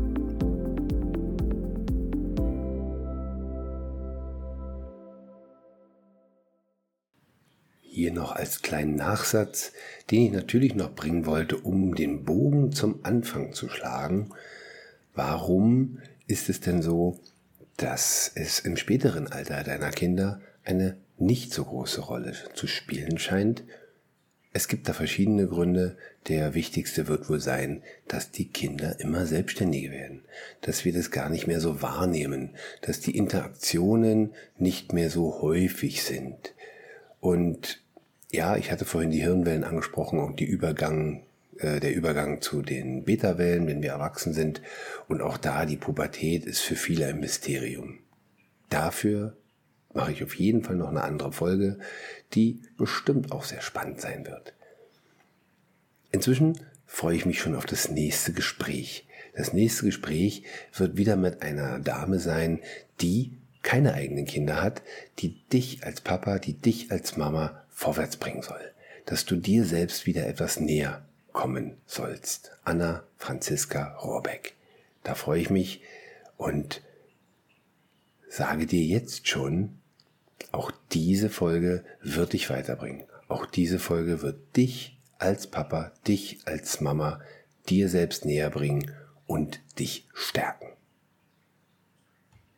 Hier 7.97 8.13
noch 8.13 8.35
als 8.35 8.61
kleinen 8.61 8.95
Nachsatz, 8.95 9.71
den 10.11 10.21
ich 10.21 10.31
natürlich 10.31 10.75
noch 10.75 10.93
bringen 10.93 11.25
wollte, 11.25 11.57
um 11.57 11.95
den 11.95 12.25
Bogen 12.25 12.71
zum 12.71 12.99
Anfang 13.01 13.53
zu 13.53 13.69
schlagen. 13.69 14.29
Warum 15.15 15.97
ist 16.27 16.47
es 16.47 16.59
denn 16.59 16.83
so, 16.83 17.19
dass 17.75 18.31
es 18.35 18.59
im 18.59 18.77
späteren 18.77 19.25
Alter 19.25 19.63
deiner 19.63 19.89
Kinder 19.89 20.39
eine 20.63 20.97
nicht 21.17 21.51
so 21.51 21.65
große 21.65 22.01
Rolle 22.01 22.35
zu 22.53 22.67
spielen 22.67 23.17
scheint? 23.17 23.63
Es 24.53 24.67
gibt 24.67 24.87
da 24.87 24.93
verschiedene 24.93 25.47
Gründe. 25.47 25.97
Der 26.27 26.53
wichtigste 26.53 27.07
wird 27.07 27.31
wohl 27.31 27.39
sein, 27.39 27.81
dass 28.07 28.29
die 28.29 28.47
Kinder 28.47 28.99
immer 28.99 29.25
selbstständiger 29.25 29.91
werden, 29.91 30.21
dass 30.61 30.85
wir 30.85 30.93
das 30.93 31.09
gar 31.09 31.31
nicht 31.31 31.47
mehr 31.47 31.61
so 31.61 31.81
wahrnehmen, 31.81 32.51
dass 32.81 32.99
die 32.99 33.17
Interaktionen 33.17 34.35
nicht 34.59 34.93
mehr 34.93 35.09
so 35.09 35.41
häufig 35.41 36.03
sind. 36.03 36.53
Und 37.19 37.81
ja, 38.29 38.57
ich 38.57 38.71
hatte 38.71 38.85
vorhin 38.85 39.11
die 39.11 39.21
Hirnwellen 39.21 39.63
angesprochen 39.63 40.19
und 40.19 40.39
die 40.39 40.45
Übergang, 40.45 41.23
äh, 41.59 41.79
der 41.79 41.95
Übergang 41.95 42.41
zu 42.41 42.61
den 42.61 43.03
Beta-Wellen, 43.03 43.67
wenn 43.67 43.81
wir 43.81 43.91
erwachsen 43.91 44.33
sind. 44.33 44.61
Und 45.07 45.21
auch 45.21 45.37
da 45.37 45.65
die 45.65 45.77
Pubertät 45.77 46.45
ist 46.45 46.59
für 46.59 46.75
viele 46.75 47.07
ein 47.07 47.19
Mysterium. 47.19 47.99
Dafür 48.69 49.37
mache 49.93 50.11
ich 50.11 50.23
auf 50.23 50.35
jeden 50.35 50.63
Fall 50.63 50.75
noch 50.75 50.89
eine 50.89 51.03
andere 51.03 51.31
Folge, 51.31 51.79
die 52.33 52.61
bestimmt 52.77 53.31
auch 53.31 53.45
sehr 53.45 53.61
spannend 53.61 54.01
sein 54.01 54.25
wird. 54.27 54.53
Inzwischen 56.11 56.59
freue 56.85 57.15
ich 57.15 57.25
mich 57.25 57.39
schon 57.39 57.55
auf 57.55 57.65
das 57.65 57.89
nächste 57.89 58.33
Gespräch. 58.33 59.07
Das 59.35 59.53
nächste 59.53 59.85
Gespräch 59.85 60.43
wird 60.75 60.97
wieder 60.97 61.15
mit 61.15 61.41
einer 61.41 61.79
Dame 61.79 62.19
sein, 62.19 62.59
die 63.01 63.37
keine 63.61 63.93
eigenen 63.93 64.25
Kinder 64.25 64.61
hat, 64.61 64.81
die 65.19 65.45
dich 65.49 65.83
als 65.83 66.01
Papa, 66.01 66.39
die 66.39 66.53
dich 66.53 66.91
als 66.91 67.17
Mama 67.17 67.63
vorwärts 67.77 68.17
bringen 68.17 68.41
soll, 68.41 68.73
dass 69.05 69.25
du 69.25 69.35
dir 69.35 69.63
selbst 69.63 70.07
wieder 70.07 70.25
etwas 70.25 70.59
näher 70.59 71.05
kommen 71.31 71.77
sollst. 71.85 72.51
Anna 72.63 73.03
Franziska 73.17 73.95
Rohrbeck. 73.97 74.55
Da 75.03 75.13
freue 75.13 75.41
ich 75.41 75.51
mich 75.51 75.83
und 76.37 76.81
sage 78.27 78.65
dir 78.65 78.83
jetzt 78.83 79.27
schon, 79.27 79.77
auch 80.51 80.71
diese 80.91 81.29
Folge 81.29 81.85
wird 82.01 82.33
dich 82.33 82.49
weiterbringen. 82.49 83.03
Auch 83.27 83.45
diese 83.45 83.77
Folge 83.77 84.23
wird 84.23 84.57
dich 84.57 84.97
als 85.19 85.45
Papa, 85.45 85.91
dich 86.07 86.39
als 86.45 86.81
Mama, 86.81 87.21
dir 87.69 87.89
selbst 87.89 88.25
näher 88.25 88.49
bringen 88.49 88.91
und 89.27 89.59
dich 89.77 90.07
stärken. 90.15 90.76